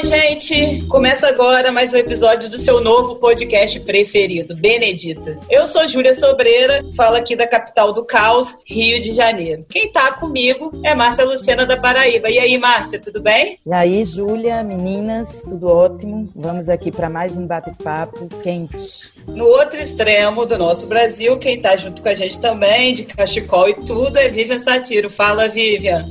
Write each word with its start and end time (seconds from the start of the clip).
Oi, 0.00 0.06
gente! 0.06 0.86
Começa 0.86 1.28
agora 1.28 1.70
mais 1.70 1.92
um 1.92 1.96
episódio 1.96 2.48
do 2.48 2.58
seu 2.58 2.80
novo 2.80 3.16
podcast 3.16 3.78
preferido, 3.80 4.56
Beneditas. 4.56 5.42
Eu 5.50 5.66
sou 5.66 5.86
Júlia 5.86 6.14
Sobreira, 6.14 6.82
falo 6.96 7.16
aqui 7.16 7.36
da 7.36 7.46
capital 7.46 7.92
do 7.92 8.02
caos, 8.02 8.56
Rio 8.64 9.02
de 9.02 9.12
Janeiro. 9.12 9.66
Quem 9.68 9.92
tá 9.92 10.12
comigo 10.12 10.72
é 10.86 10.94
Márcia 10.94 11.26
Luciana 11.26 11.66
da 11.66 11.76
Paraíba. 11.76 12.30
E 12.30 12.38
aí, 12.38 12.56
Márcia, 12.56 12.98
tudo 12.98 13.20
bem? 13.20 13.58
E 13.66 13.72
aí, 13.74 14.02
Júlia, 14.02 14.64
meninas, 14.64 15.42
tudo 15.46 15.66
ótimo? 15.66 16.30
Vamos 16.34 16.70
aqui 16.70 16.90
para 16.90 17.10
mais 17.10 17.36
um 17.36 17.46
bate-papo 17.46 18.26
quente. 18.42 19.12
No 19.26 19.44
outro 19.44 19.78
extremo 19.78 20.46
do 20.46 20.56
nosso 20.56 20.86
Brasil, 20.86 21.38
quem 21.38 21.60
tá 21.60 21.76
junto 21.76 22.00
com 22.00 22.08
a 22.08 22.14
gente 22.14 22.40
também, 22.40 22.94
de 22.94 23.04
cachecol 23.04 23.68
e 23.68 23.74
tudo, 23.84 24.18
é 24.18 24.30
Vivian 24.30 24.60
Satiro. 24.60 25.10
Fala, 25.10 25.46
Vivian. 25.46 26.06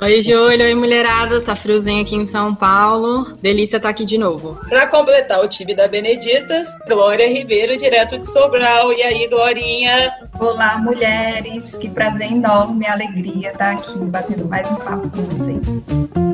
Oi, 0.00 0.22
Júlia. 0.22 0.64
Oi, 0.64 0.74
mulherada. 0.74 1.42
Tá 1.42 1.54
friozinho 1.54 2.00
aqui 2.00 2.16
em 2.16 2.26
São 2.26 2.54
Paulo. 2.54 3.17
Delícia 3.40 3.76
estar 3.76 3.88
tá 3.88 3.90
aqui 3.90 4.04
de 4.04 4.18
novo. 4.18 4.58
Para 4.68 4.86
completar 4.86 5.40
o 5.42 5.48
time 5.48 5.74
da 5.74 5.88
Beneditas, 5.88 6.74
Glória 6.88 7.28
Ribeiro, 7.28 7.76
direto 7.76 8.18
de 8.18 8.26
Sobral. 8.26 8.92
E 8.92 9.02
aí, 9.02 9.28
Glorinha? 9.28 10.12
Olá, 10.38 10.78
mulheres. 10.78 11.76
Que 11.76 11.88
prazer 11.88 12.32
enorme, 12.32 12.86
alegria 12.86 13.50
estar 13.50 13.72
aqui 13.72 13.98
batendo 13.98 14.44
mais 14.46 14.70
um 14.70 14.76
papo 14.76 15.10
com 15.10 15.22
vocês. 15.22 16.27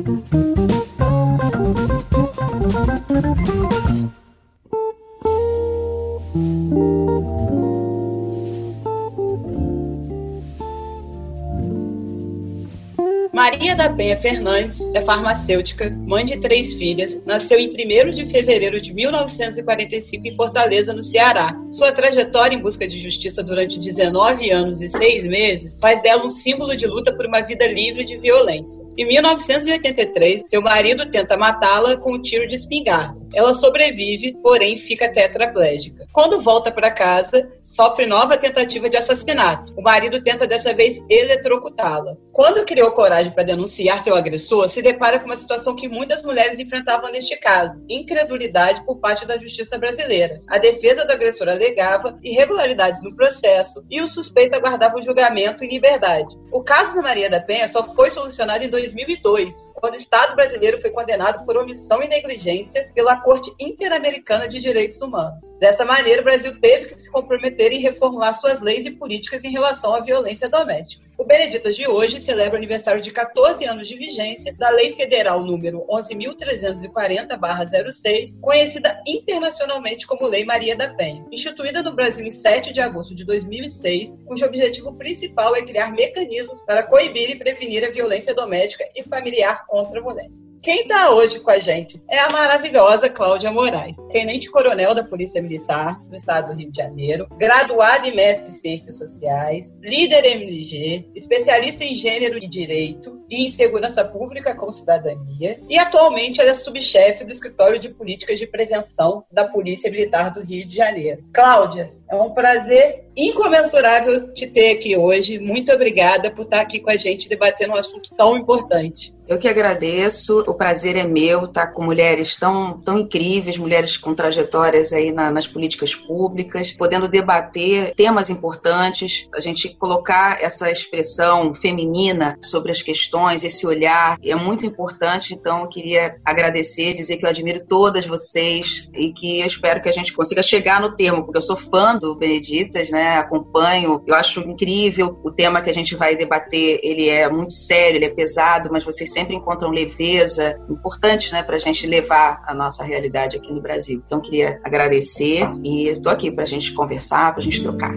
Penha 13.95 14.17
Fernandes 14.17 14.81
é 14.93 15.01
farmacêutica, 15.01 15.89
mãe 15.89 16.25
de 16.25 16.37
três 16.37 16.73
filhas, 16.73 17.19
nasceu 17.25 17.57
em 17.57 17.69
1 17.69 18.09
de 18.09 18.25
fevereiro 18.25 18.81
de 18.81 18.93
1945 18.93 20.27
em 20.27 20.35
Fortaleza, 20.35 20.93
no 20.93 21.01
Ceará. 21.01 21.57
Sua 21.71 21.93
trajetória 21.93 22.55
em 22.55 22.61
busca 22.61 22.85
de 22.85 22.99
justiça 22.99 23.41
durante 23.41 23.79
19 23.79 24.51
anos 24.51 24.81
e 24.81 24.89
6 24.89 25.25
meses 25.25 25.77
faz 25.79 26.01
dela 26.01 26.25
um 26.25 26.29
símbolo 26.29 26.75
de 26.75 26.85
luta 26.85 27.15
por 27.15 27.25
uma 27.25 27.41
vida 27.41 27.65
livre 27.67 28.03
de 28.03 28.17
violência. 28.17 28.83
Em 28.97 29.07
1983, 29.07 30.43
seu 30.45 30.61
marido 30.61 31.09
tenta 31.09 31.37
matá-la 31.37 31.95
com 31.95 32.15
um 32.15 32.21
tiro 32.21 32.45
de 32.47 32.55
espingarda. 32.55 33.24
Ela 33.35 33.53
sobrevive, 33.53 34.33
porém 34.41 34.77
fica 34.77 35.11
tetraplégica. 35.11 36.07
Quando 36.13 36.41
volta 36.41 36.71
para 36.71 36.89
casa, 36.89 37.51
sofre 37.59 38.05
nova 38.05 38.37
tentativa 38.37 38.89
de 38.89 38.97
assassinato. 38.97 39.73
O 39.77 39.81
marido 39.81 40.23
tenta 40.23 40.47
dessa 40.47 40.73
vez 40.73 40.99
eletrocutá-la. 41.09 42.15
Quando 42.31 42.65
criou 42.65 42.91
coragem 42.91 43.31
para 43.31 43.43
denunciar 43.43 44.01
seu 44.01 44.15
agressor, 44.15 44.69
se 44.69 44.81
depara 44.81 45.19
com 45.19 45.25
uma 45.25 45.37
situação 45.37 45.75
que 45.75 45.89
muitas 45.89 46.23
mulheres 46.23 46.59
enfrentavam 46.59 47.11
neste 47.11 47.37
caso: 47.37 47.81
incredulidade 47.89 48.85
por 48.85 48.97
parte 48.99 49.25
da 49.25 49.37
justiça 49.37 49.77
brasileira. 49.77 50.41
A 50.49 50.57
defesa 50.57 51.05
do 51.05 51.11
agressor 51.11 51.49
alegava 51.49 52.17
irregularidades 52.23 53.03
no 53.03 53.15
processo 53.15 53.83
e 53.89 54.01
o 54.01 54.07
suspeito 54.07 54.55
aguardava 54.55 54.97
o 54.97 55.01
julgamento 55.01 55.63
em 55.63 55.69
liberdade. 55.69 56.35
O 56.51 56.63
caso 56.63 56.95
da 56.95 57.01
Maria 57.01 57.29
da 57.29 57.41
Penha 57.41 57.67
só 57.67 57.83
foi 57.83 58.09
solucionado 58.09 58.63
em 58.63 58.69
2002, 58.69 59.53
quando 59.85 59.93
o 59.93 59.97
Estado 59.97 60.35
brasileiro 60.35 60.81
foi 60.81 60.89
condenado 60.89 61.45
por 61.45 61.55
omissão 61.55 62.01
e 62.01 62.07
negligência 62.07 62.89
pela 62.95 63.21
Corte 63.21 63.53
Interamericana 63.59 64.47
de 64.47 64.59
Direitos 64.59 64.99
Humanos. 64.99 65.47
Dessa 65.59 65.85
maneira, 65.85 66.21
o 66.21 66.23
Brasil 66.23 66.59
teve 66.59 66.87
que 66.87 66.99
se 66.99 67.11
comprometer 67.11 67.71
em 67.71 67.81
reformular 67.81 68.33
suas 68.33 68.61
leis 68.61 68.87
e 68.87 68.91
políticas 68.91 69.43
em 69.43 69.51
relação 69.51 69.93
à 69.93 70.01
violência 70.01 70.49
doméstica. 70.49 71.04
O 71.17 71.23
Beneditas 71.23 71.77
de 71.77 71.87
hoje 71.87 72.19
celebra 72.19 72.55
o 72.55 72.57
aniversário 72.57 73.01
de 73.01 73.09
14 73.09 73.63
anos 73.63 73.87
de 73.87 73.95
vigência 73.95 74.53
da 74.53 74.69
Lei 74.71 74.93
Federal 74.93 75.45
número 75.45 75.85
11.340-06, 75.87 78.37
conhecida 78.41 79.01
internacionalmente 79.07 80.05
como 80.05 80.27
Lei 80.27 80.43
Maria 80.43 80.75
da 80.75 80.93
Penha. 80.93 81.25
Instituída 81.31 81.81
no 81.81 81.95
Brasil 81.95 82.25
em 82.25 82.31
7 82.31 82.73
de 82.73 82.81
agosto 82.81 83.15
de 83.15 83.23
2006, 83.23 84.19
cujo 84.25 84.45
objetivo 84.45 84.91
principal 84.97 85.55
é 85.55 85.61
criar 85.61 85.93
mecanismos 85.93 86.61
para 86.63 86.83
coibir 86.83 87.29
e 87.29 87.37
prevenir 87.37 87.85
a 87.85 87.91
violência 87.91 88.35
doméstica 88.35 88.83
e 88.93 89.01
familiar 89.03 89.65
contra 89.67 90.01
a 90.01 90.03
mulher. 90.03 90.29
Quem 90.65 90.81
está 90.81 91.11
hoje 91.11 91.39
com 91.41 91.51
a 91.51 91.59
gente 91.59 92.01
é 92.09 92.17
a 92.21 92.29
maravilhosa 92.31 93.07
Cláudia 93.07 93.51
Moraes, 93.51 93.97
tenente-coronel 94.09 94.95
da 94.95 95.03
Polícia 95.03 95.39
Militar 95.39 96.03
do 96.05 96.15
Estado 96.15 96.47
do 96.47 96.59
Rio 96.59 96.71
de 96.71 96.81
Janeiro, 96.81 97.27
graduada 97.37 98.07
em 98.07 98.15
mestre 98.15 98.47
em 98.47 98.55
Ciências 98.55 98.97
Sociais, 98.97 99.75
líder 99.79 100.25
MLG, 100.25 101.11
especialista 101.13 101.83
em 101.83 101.95
Gênero 101.95 102.39
e 102.41 102.47
Direito 102.47 103.23
e 103.29 103.45
em 103.45 103.51
Segurança 103.51 104.03
Pública 104.03 104.55
com 104.55 104.71
Cidadania, 104.71 105.61
e 105.69 105.77
atualmente 105.77 106.41
ela 106.41 106.49
é 106.49 106.55
subchefe 106.55 107.23
do 107.23 107.31
Escritório 107.31 107.77
de 107.77 107.93
Políticas 107.93 108.39
de 108.39 108.47
Prevenção 108.47 109.23
da 109.31 109.47
Polícia 109.47 109.91
Militar 109.91 110.33
do 110.33 110.41
Rio 110.41 110.65
de 110.65 110.75
Janeiro. 110.75 111.23
Cláudia, 111.31 111.93
é 112.09 112.15
um 112.15 112.29
prazer 112.31 113.05
incomensurável 113.17 114.33
te 114.33 114.47
ter 114.47 114.71
aqui 114.71 114.97
hoje. 114.97 115.39
Muito 115.39 115.71
obrigada 115.71 116.31
por 116.31 116.43
estar 116.43 116.61
aqui 116.61 116.79
com 116.79 116.89
a 116.89 116.97
gente 116.97 117.29
debatendo 117.29 117.73
um 117.73 117.77
assunto 117.77 118.13
tão 118.15 118.35
importante. 118.37 119.15
Eu 119.27 119.39
que 119.39 119.47
agradeço, 119.47 120.41
o 120.41 120.53
prazer 120.53 120.95
é 120.95 121.03
meu 121.03 121.45
estar 121.45 121.67
com 121.67 121.83
mulheres 121.83 122.35
tão, 122.35 122.79
tão 122.81 122.99
incríveis, 122.99 123.57
mulheres 123.57 123.97
com 123.97 124.13
trajetórias 124.13 124.93
aí 124.93 125.11
na, 125.11 125.31
nas 125.31 125.47
políticas 125.47 125.95
públicas, 125.95 126.71
podendo 126.71 127.07
debater 127.07 127.95
temas 127.95 128.29
importantes, 128.29 129.27
a 129.33 129.39
gente 129.39 129.69
colocar 129.77 130.43
essa 130.43 130.69
expressão 130.69 131.55
feminina 131.55 132.37
sobre 132.43 132.71
as 132.71 132.83
questões, 132.83 133.43
esse 133.43 133.65
olhar 133.65 134.17
é 134.23 134.35
muito 134.35 134.63
importante, 134.63 135.33
então 135.33 135.61
eu 135.61 135.69
queria 135.69 136.17
agradecer, 136.23 136.93
dizer 136.93 137.17
que 137.17 137.25
eu 137.25 137.29
admiro 137.29 137.65
todas 137.67 138.05
vocês 138.05 138.91
e 138.93 139.11
que 139.11 139.39
eu 139.39 139.47
espero 139.47 139.81
que 139.81 139.89
a 139.89 139.93
gente 139.93 140.13
consiga 140.13 140.43
chegar 140.43 140.79
no 140.79 140.95
termo, 140.95 141.23
porque 141.23 141.39
eu 141.39 141.41
sou 141.41 141.55
fã 141.55 141.94
do 141.99 142.15
Beneditas, 142.15 142.89
né, 142.89 143.17
acompanho, 143.17 144.03
eu 144.05 144.15
acho 144.15 144.41
incrível 144.41 145.19
o 145.23 145.31
tema 145.31 145.61
que 145.61 145.69
a 145.69 145.73
gente 145.73 145.95
vai 145.95 146.15
debater, 146.15 146.79
ele 146.83 147.09
é 147.09 147.29
muito 147.29 147.53
sério, 147.53 147.97
ele 147.97 148.05
é 148.05 148.09
pesado, 148.09 148.69
mas 148.71 148.83
vocês 148.83 149.11
sempre 149.11 149.35
encontram 149.35 149.69
leveza, 149.69 150.59
importante, 150.69 151.31
né, 151.31 151.43
para 151.43 151.55
a 151.55 151.59
gente 151.59 151.85
levar 151.87 152.43
a 152.45 152.53
nossa 152.53 152.83
realidade 152.83 153.37
aqui 153.37 153.51
no 153.51 153.61
Brasil. 153.61 154.01
Então, 154.05 154.19
queria 154.19 154.59
agradecer 154.63 155.47
e 155.63 155.87
estou 155.87 156.11
aqui 156.11 156.31
para 156.31 156.43
a 156.43 156.47
gente 156.47 156.73
conversar, 156.73 157.31
para 157.31 157.39
a 157.39 157.43
gente 157.43 157.61
trocar. 157.61 157.93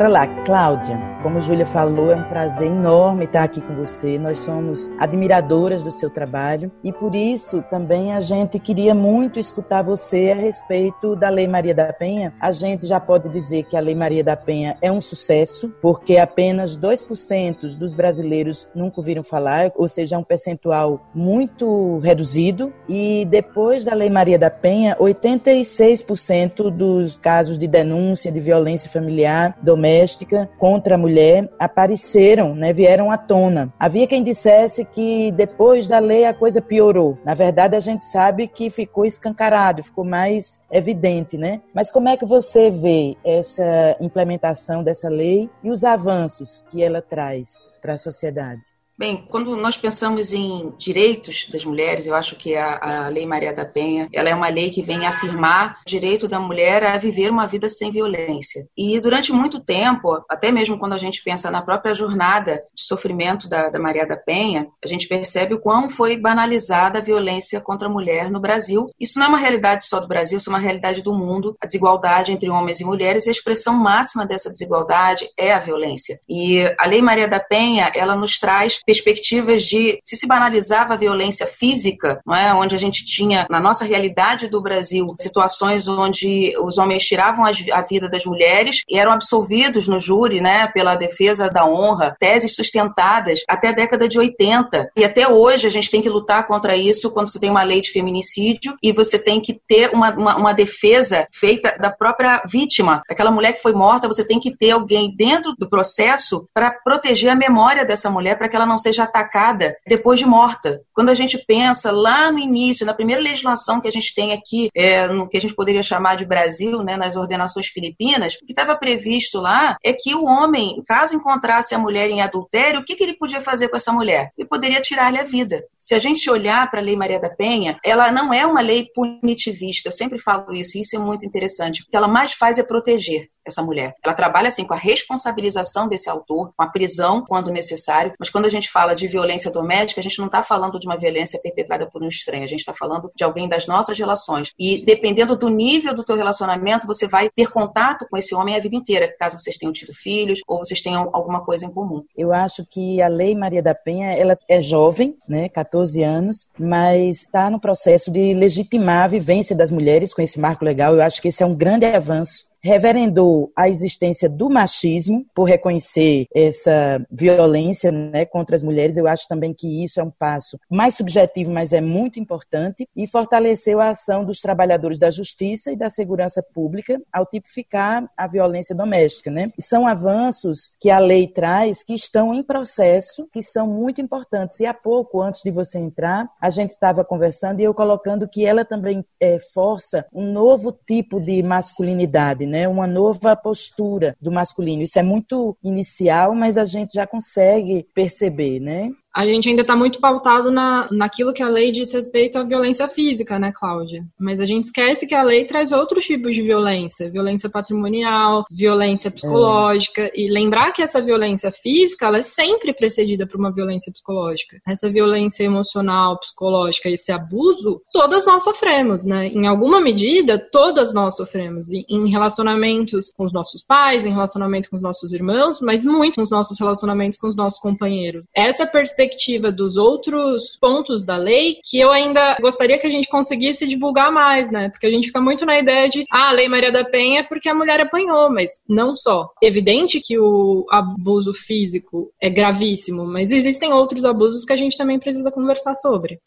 Bora 0.00 0.08
lá, 0.08 0.26
Cláudia. 0.46 1.09
Como 1.22 1.38
Júlia 1.38 1.66
falou, 1.66 2.10
é 2.10 2.16
um 2.16 2.22
prazer 2.30 2.68
enorme 2.68 3.26
estar 3.26 3.42
aqui 3.42 3.60
com 3.60 3.74
você. 3.74 4.18
Nós 4.18 4.38
somos 4.38 4.90
admiradoras 4.98 5.82
do 5.82 5.90
seu 5.90 6.08
trabalho 6.08 6.72
e 6.82 6.90
por 6.94 7.14
isso 7.14 7.62
também 7.68 8.14
a 8.14 8.20
gente 8.20 8.58
queria 8.58 8.94
muito 8.94 9.38
escutar 9.38 9.82
você 9.82 10.32
a 10.32 10.40
respeito 10.40 11.14
da 11.14 11.28
Lei 11.28 11.46
Maria 11.46 11.74
da 11.74 11.92
Penha. 11.92 12.32
A 12.40 12.50
gente 12.50 12.86
já 12.86 12.98
pode 12.98 13.28
dizer 13.28 13.64
que 13.64 13.76
a 13.76 13.80
Lei 13.80 13.94
Maria 13.94 14.24
da 14.24 14.34
Penha 14.34 14.78
é 14.80 14.90
um 14.90 15.00
sucesso, 15.00 15.74
porque 15.82 16.16
apenas 16.16 16.78
2% 16.78 17.76
dos 17.76 17.92
brasileiros 17.92 18.70
nunca 18.74 18.98
ouviram 18.98 19.22
falar, 19.22 19.72
ou 19.76 19.86
seja, 19.86 20.16
é 20.16 20.18
um 20.18 20.24
percentual 20.24 21.06
muito 21.14 21.98
reduzido. 21.98 22.72
E 22.88 23.26
depois 23.28 23.84
da 23.84 23.92
Lei 23.92 24.08
Maria 24.08 24.38
da 24.38 24.50
Penha, 24.50 24.96
86% 24.98 26.70
dos 26.70 27.16
casos 27.16 27.58
de 27.58 27.68
denúncia 27.68 28.32
de 28.32 28.40
violência 28.40 28.88
familiar 28.88 29.54
doméstica 29.60 30.48
contra 30.58 30.94
a 30.94 30.98
mulher 30.98 31.09
mulher 31.10 31.50
apareceram, 31.58 32.54
né, 32.54 32.72
vieram 32.72 33.10
à 33.10 33.18
tona. 33.18 33.72
Havia 33.78 34.06
quem 34.06 34.22
dissesse 34.22 34.84
que 34.84 35.32
depois 35.32 35.88
da 35.88 35.98
lei 35.98 36.24
a 36.24 36.32
coisa 36.32 36.62
piorou. 36.62 37.18
Na 37.24 37.34
verdade, 37.34 37.74
a 37.74 37.80
gente 37.80 38.04
sabe 38.04 38.46
que 38.46 38.70
ficou 38.70 39.04
escancarado, 39.04 39.82
ficou 39.82 40.04
mais 40.04 40.64
evidente, 40.70 41.36
né? 41.36 41.60
Mas 41.74 41.90
como 41.90 42.08
é 42.08 42.16
que 42.16 42.24
você 42.24 42.70
vê 42.70 43.16
essa 43.24 43.96
implementação 44.00 44.84
dessa 44.84 45.08
lei 45.08 45.50
e 45.64 45.70
os 45.70 45.84
avanços 45.84 46.64
que 46.70 46.82
ela 46.82 47.02
traz 47.02 47.68
para 47.82 47.94
a 47.94 47.98
sociedade? 47.98 48.79
Bem, 49.00 49.24
quando 49.30 49.56
nós 49.56 49.78
pensamos 49.78 50.30
em 50.30 50.74
direitos 50.76 51.46
das 51.50 51.64
mulheres, 51.64 52.06
eu 52.06 52.14
acho 52.14 52.36
que 52.36 52.54
a, 52.54 53.06
a, 53.06 53.08
Lei 53.08 53.24
Maria 53.24 53.50
da 53.50 53.64
Penha, 53.64 54.06
ela 54.12 54.28
é 54.28 54.34
uma 54.34 54.50
lei 54.50 54.68
que 54.68 54.82
vem 54.82 55.06
afirmar 55.06 55.78
o 55.80 55.88
direito 55.88 56.28
da 56.28 56.38
mulher 56.38 56.84
a 56.84 56.98
viver 56.98 57.30
uma 57.30 57.46
vida 57.46 57.66
sem 57.70 57.90
violência. 57.90 58.68
E 58.76 59.00
durante 59.00 59.32
muito 59.32 59.58
tempo, 59.58 60.22
até 60.28 60.52
mesmo 60.52 60.78
quando 60.78 60.92
a 60.92 60.98
gente 60.98 61.22
pensa 61.22 61.50
na 61.50 61.62
própria 61.62 61.94
jornada 61.94 62.62
de 62.74 62.84
sofrimento 62.84 63.48
da, 63.48 63.70
da 63.70 63.78
Maria 63.78 64.06
da 64.06 64.18
Penha, 64.18 64.68
a 64.84 64.86
gente 64.86 65.08
percebe 65.08 65.54
o 65.54 65.60
quão 65.60 65.88
foi 65.88 66.18
banalizada 66.18 66.98
a 66.98 67.02
violência 67.02 67.58
contra 67.58 67.88
a 67.88 67.90
mulher 67.90 68.30
no 68.30 68.38
Brasil. 68.38 68.90
Isso 69.00 69.18
não 69.18 69.24
é 69.24 69.28
uma 69.30 69.38
realidade 69.38 69.86
só 69.86 69.98
do 69.98 70.08
Brasil, 70.08 70.36
isso 70.36 70.50
é 70.50 70.52
uma 70.52 70.58
realidade 70.58 71.02
do 71.02 71.14
mundo. 71.14 71.56
A 71.58 71.66
desigualdade 71.66 72.32
entre 72.32 72.50
homens 72.50 72.80
e 72.80 72.84
mulheres 72.84 73.24
e 73.24 73.30
a 73.30 73.32
expressão 73.32 73.72
máxima 73.72 74.26
dessa 74.26 74.50
desigualdade 74.50 75.26
é 75.38 75.54
a 75.54 75.58
violência. 75.58 76.20
E 76.28 76.70
a 76.78 76.86
Lei 76.86 77.00
Maria 77.00 77.26
da 77.26 77.40
Penha, 77.40 77.90
ela 77.94 78.14
nos 78.14 78.38
traz 78.38 78.78
perspectivas 78.90 79.62
de 79.62 80.00
se 80.04 80.16
se 80.16 80.26
banalizava 80.26 80.94
a 80.94 80.96
violência 80.96 81.46
física, 81.46 82.20
não 82.26 82.34
é? 82.34 82.52
onde 82.52 82.74
a 82.74 82.78
gente 82.78 83.06
tinha, 83.06 83.46
na 83.48 83.60
nossa 83.60 83.84
realidade 83.84 84.48
do 84.48 84.60
Brasil, 84.60 85.14
situações 85.20 85.86
onde 85.86 86.52
os 86.58 86.76
homens 86.76 87.06
tiravam 87.06 87.44
a 87.44 87.82
vida 87.82 88.08
das 88.08 88.24
mulheres 88.24 88.82
e 88.88 88.98
eram 88.98 89.12
absolvidos 89.12 89.86
no 89.86 90.00
júri 90.00 90.40
né, 90.40 90.66
pela 90.68 90.96
defesa 90.96 91.48
da 91.48 91.64
honra, 91.64 92.16
teses 92.18 92.56
sustentadas 92.56 93.42
até 93.48 93.68
a 93.68 93.72
década 93.72 94.08
de 94.08 94.18
80. 94.18 94.90
E 94.96 95.04
até 95.04 95.28
hoje 95.28 95.68
a 95.68 95.70
gente 95.70 95.90
tem 95.90 96.02
que 96.02 96.08
lutar 96.08 96.48
contra 96.48 96.76
isso 96.76 97.12
quando 97.12 97.30
você 97.30 97.38
tem 97.38 97.50
uma 97.50 97.62
lei 97.62 97.80
de 97.80 97.92
feminicídio 97.92 98.74
e 98.82 98.90
você 98.90 99.18
tem 99.18 99.40
que 99.40 99.58
ter 99.68 99.90
uma, 99.94 100.10
uma, 100.10 100.36
uma 100.36 100.52
defesa 100.52 101.28
feita 101.32 101.76
da 101.78 101.90
própria 101.90 102.42
vítima. 102.46 103.02
Aquela 103.08 103.30
mulher 103.30 103.52
que 103.52 103.62
foi 103.62 103.72
morta, 103.72 104.08
você 104.08 104.26
tem 104.26 104.40
que 104.40 104.56
ter 104.56 104.72
alguém 104.72 105.14
dentro 105.16 105.54
do 105.56 105.68
processo 105.68 106.48
para 106.52 106.70
proteger 106.70 107.30
a 107.30 107.36
memória 107.36 107.84
dessa 107.84 108.10
mulher, 108.10 108.36
para 108.36 108.48
que 108.48 108.56
ela 108.56 108.66
não 108.66 108.78
seja 108.80 109.04
atacada 109.04 109.76
depois 109.86 110.18
de 110.18 110.26
morta. 110.26 110.80
Quando 110.92 111.10
a 111.10 111.14
gente 111.14 111.38
pensa 111.46 111.90
lá 111.92 112.30
no 112.32 112.38
início, 112.38 112.86
na 112.86 112.94
primeira 112.94 113.22
legislação 113.22 113.80
que 113.80 113.88
a 113.88 113.92
gente 113.92 114.14
tem 114.14 114.32
aqui, 114.32 114.68
é, 114.74 115.06
no 115.06 115.28
que 115.28 115.36
a 115.36 115.40
gente 115.40 115.54
poderia 115.54 115.82
chamar 115.82 116.16
de 116.16 116.26
Brasil, 116.26 116.82
né, 116.82 116.96
nas 116.96 117.16
ordenações 117.16 117.66
filipinas, 117.66 118.34
o 118.34 118.46
que 118.46 118.52
estava 118.52 118.76
previsto 118.76 119.40
lá 119.40 119.76
é 119.84 119.92
que 119.92 120.14
o 120.14 120.24
homem, 120.24 120.82
caso 120.86 121.14
encontrasse 121.14 121.74
a 121.74 121.78
mulher 121.78 122.10
em 122.10 122.20
adultério, 122.20 122.80
o 122.80 122.84
que, 122.84 122.96
que 122.96 123.04
ele 123.04 123.16
podia 123.16 123.40
fazer 123.40 123.68
com 123.68 123.76
essa 123.76 123.92
mulher? 123.92 124.30
Ele 124.36 124.48
poderia 124.48 124.80
tirar-lhe 124.80 125.18
a 125.18 125.24
vida. 125.24 125.62
Se 125.80 125.94
a 125.94 125.98
gente 125.98 126.28
olhar 126.30 126.70
para 126.70 126.80
a 126.80 126.82
Lei 126.82 126.96
Maria 126.96 127.20
da 127.20 127.30
Penha, 127.30 127.78
ela 127.84 128.10
não 128.10 128.32
é 128.32 128.44
uma 128.46 128.60
lei 128.60 128.88
punitivista. 128.94 129.88
Eu 129.88 129.92
sempre 129.92 130.18
falo 130.18 130.52
isso, 130.52 130.78
isso 130.78 130.96
é 130.96 130.98
muito 130.98 131.24
interessante. 131.24 131.82
O 131.82 131.86
que 131.86 131.96
ela 131.96 132.08
mais 132.08 132.32
faz 132.32 132.58
é 132.58 132.62
proteger 132.62 133.28
essa 133.46 133.62
mulher. 133.62 133.94
Ela 134.04 134.14
trabalha 134.14 134.48
assim 134.48 134.64
com 134.64 134.74
a 134.74 134.76
responsabilização 134.76 135.88
desse 135.88 136.08
autor, 136.08 136.52
com 136.56 136.62
a 136.62 136.68
prisão 136.68 137.24
quando 137.26 137.50
necessário, 137.50 138.12
mas 138.18 138.30
quando 138.30 138.46
a 138.46 138.48
gente 138.48 138.70
fala 138.70 138.94
de 138.94 139.06
violência 139.06 139.50
doméstica, 139.50 140.00
a 140.00 140.02
gente 140.02 140.18
não 140.18 140.26
está 140.26 140.42
falando 140.42 140.78
de 140.78 140.86
uma 140.86 140.96
violência 140.96 141.40
perpetrada 141.42 141.86
por 141.86 142.02
um 142.02 142.08
estranho, 142.08 142.44
a 142.44 142.46
gente 142.46 142.60
está 142.60 142.74
falando 142.74 143.10
de 143.14 143.24
alguém 143.24 143.48
das 143.48 143.66
nossas 143.66 143.98
relações. 143.98 144.52
E 144.58 144.84
dependendo 144.84 145.36
do 145.36 145.48
nível 145.48 145.94
do 145.94 146.06
seu 146.06 146.16
relacionamento, 146.16 146.86
você 146.86 147.06
vai 147.06 147.28
ter 147.28 147.50
contato 147.50 148.06
com 148.10 148.16
esse 148.16 148.34
homem 148.34 148.56
a 148.56 148.60
vida 148.60 148.76
inteira, 148.76 149.12
caso 149.18 149.38
vocês 149.38 149.56
tenham 149.56 149.72
tido 149.72 149.92
filhos 149.92 150.40
ou 150.46 150.58
vocês 150.58 150.80
tenham 150.80 151.10
alguma 151.12 151.44
coisa 151.44 151.66
em 151.66 151.72
comum. 151.72 152.04
Eu 152.16 152.32
acho 152.32 152.64
que 152.66 153.00
a 153.00 153.08
Lei 153.08 153.34
Maria 153.34 153.62
da 153.62 153.74
Penha, 153.74 154.12
ela 154.12 154.38
é 154.48 154.60
jovem, 154.60 155.16
né, 155.28 155.48
14 155.48 156.02
anos, 156.02 156.48
mas 156.58 157.22
está 157.22 157.50
no 157.50 157.60
processo 157.60 158.10
de 158.10 158.34
legitimar 158.34 159.04
a 159.04 159.08
vivência 159.08 159.56
das 159.56 159.70
mulheres 159.70 160.12
com 160.12 160.22
esse 160.22 160.38
marco 160.38 160.64
legal. 160.64 160.94
Eu 160.94 161.02
acho 161.02 161.20
que 161.20 161.28
esse 161.28 161.42
é 161.42 161.46
um 161.46 161.54
grande 161.54 161.86
avanço 161.86 162.49
reverendou 162.62 163.52
a 163.56 163.68
existência 163.68 164.28
do 164.28 164.50
machismo 164.50 165.26
por 165.34 165.44
reconhecer 165.44 166.26
essa 166.34 167.04
violência 167.10 167.90
né, 167.90 168.24
contra 168.24 168.56
as 168.56 168.62
mulheres. 168.62 168.96
Eu 168.96 169.06
acho 169.06 169.26
também 169.28 169.52
que 169.52 169.82
isso 169.82 170.00
é 170.00 170.02
um 170.02 170.10
passo 170.10 170.58
mais 170.68 170.94
subjetivo, 170.94 171.50
mas 171.50 171.72
é 171.72 171.80
muito 171.80 172.18
importante, 172.18 172.88
e 172.96 173.06
fortaleceu 173.06 173.80
a 173.80 173.90
ação 173.90 174.24
dos 174.24 174.40
trabalhadores 174.40 174.98
da 174.98 175.10
justiça 175.10 175.72
e 175.72 175.76
da 175.76 175.90
segurança 175.90 176.42
pública 176.54 177.00
ao 177.12 177.26
tipificar 177.26 178.08
a 178.16 178.26
violência 178.26 178.74
doméstica. 178.74 179.30
Né? 179.30 179.52
São 179.58 179.86
avanços 179.86 180.72
que 180.80 180.90
a 180.90 180.98
lei 180.98 181.26
traz 181.26 181.82
que 181.82 181.94
estão 181.94 182.34
em 182.34 182.42
processo, 182.42 183.26
que 183.32 183.42
são 183.42 183.66
muito 183.66 184.00
importantes. 184.00 184.60
E 184.60 184.66
há 184.66 184.74
pouco, 184.74 185.20
antes 185.20 185.42
de 185.42 185.50
você 185.50 185.78
entrar, 185.78 186.28
a 186.40 186.50
gente 186.50 186.70
estava 186.70 187.04
conversando 187.04 187.60
e 187.60 187.64
eu 187.64 187.74
colocando 187.74 188.28
que 188.28 188.44
ela 188.44 188.64
também 188.64 189.04
é, 189.18 189.38
força 189.52 190.06
um 190.12 190.32
novo 190.32 190.72
tipo 190.86 191.20
de 191.20 191.42
masculinidade 191.42 192.46
né? 192.50 192.68
Uma 192.68 192.86
nova 192.86 193.34
postura 193.36 194.16
do 194.20 194.30
masculino. 194.30 194.82
Isso 194.82 194.98
é 194.98 195.02
muito 195.02 195.56
inicial, 195.62 196.34
mas 196.34 196.58
a 196.58 196.64
gente 196.64 196.94
já 196.94 197.06
consegue 197.06 197.86
perceber, 197.94 198.60
né? 198.60 198.90
A 199.14 199.26
gente 199.26 199.48
ainda 199.48 199.62
está 199.62 199.74
muito 199.74 199.98
pautado 199.98 200.50
na, 200.50 200.88
naquilo 200.92 201.32
que 201.32 201.42
a 201.42 201.48
lei 201.48 201.72
diz 201.72 201.92
respeito 201.92 202.38
à 202.38 202.44
violência 202.44 202.88
física, 202.88 203.38
né, 203.38 203.52
Cláudia? 203.52 204.04
Mas 204.18 204.40
a 204.40 204.46
gente 204.46 204.66
esquece 204.66 205.06
que 205.06 205.14
a 205.14 205.22
lei 205.22 205.44
traz 205.44 205.72
outros 205.72 206.04
tipos 206.04 206.34
de 206.34 206.42
violência, 206.42 207.10
violência 207.10 207.50
patrimonial, 207.50 208.44
violência 208.50 209.10
psicológica, 209.10 210.02
é. 210.02 210.10
e 210.14 210.30
lembrar 210.30 210.72
que 210.72 210.82
essa 210.82 211.00
violência 211.00 211.50
física, 211.50 212.06
ela 212.06 212.18
é 212.18 212.22
sempre 212.22 212.72
precedida 212.72 213.26
por 213.26 213.38
uma 213.38 213.52
violência 213.52 213.92
psicológica. 213.92 214.60
Essa 214.66 214.88
violência 214.88 215.42
emocional, 215.42 216.18
psicológica, 216.20 216.88
esse 216.88 217.10
abuso, 217.10 217.82
todas 217.92 218.26
nós 218.26 218.44
sofremos, 218.44 219.04
né? 219.04 219.26
Em 219.26 219.46
alguma 219.46 219.80
medida, 219.80 220.38
todas 220.38 220.92
nós 220.92 221.16
sofremos, 221.16 221.72
e, 221.72 221.84
em 221.88 222.08
relacionamentos 222.08 223.12
com 223.16 223.24
os 223.24 223.32
nossos 223.32 223.62
pais, 223.62 224.06
em 224.06 224.10
relacionamento 224.10 224.70
com 224.70 224.76
os 224.76 224.82
nossos 224.82 225.12
irmãos, 225.12 225.60
mas 225.60 225.84
muito 225.84 226.20
nos 226.20 226.30
nossos 226.30 226.58
relacionamentos 226.58 227.18
com 227.18 227.26
os 227.26 227.36
nossos 227.36 227.58
companheiros. 227.58 228.26
Essa 228.34 228.66
perspectiva 228.66 228.99
perspectiva 229.00 229.50
dos 229.50 229.78
outros 229.78 230.56
pontos 230.60 231.02
da 231.02 231.16
lei 231.16 231.56
que 231.64 231.80
eu 231.80 231.90
ainda 231.90 232.36
gostaria 232.40 232.78
que 232.78 232.86
a 232.86 232.90
gente 232.90 233.08
conseguisse 233.08 233.66
divulgar 233.66 234.12
mais, 234.12 234.50
né? 234.50 234.68
Porque 234.68 234.86
a 234.86 234.90
gente 234.90 235.06
fica 235.06 235.20
muito 235.20 235.46
na 235.46 235.58
ideia 235.58 235.88
de, 235.88 236.04
ah, 236.12 236.28
a 236.28 236.32
Lei 236.32 236.48
Maria 236.48 236.70
da 236.70 236.84
Penha 236.84 237.20
é 237.20 237.22
porque 237.22 237.48
a 237.48 237.54
mulher 237.54 237.80
apanhou, 237.80 238.30
mas 238.30 238.60
não 238.68 238.94
só. 238.94 239.30
Evidente 239.42 240.00
que 240.00 240.18
o 240.18 240.66
abuso 240.70 241.32
físico 241.32 242.12
é 242.20 242.28
gravíssimo, 242.28 243.06
mas 243.06 243.32
existem 243.32 243.72
outros 243.72 244.04
abusos 244.04 244.44
que 244.44 244.52
a 244.52 244.56
gente 244.56 244.76
também 244.76 244.98
precisa 244.98 245.30
conversar 245.30 245.74
sobre. 245.74 246.18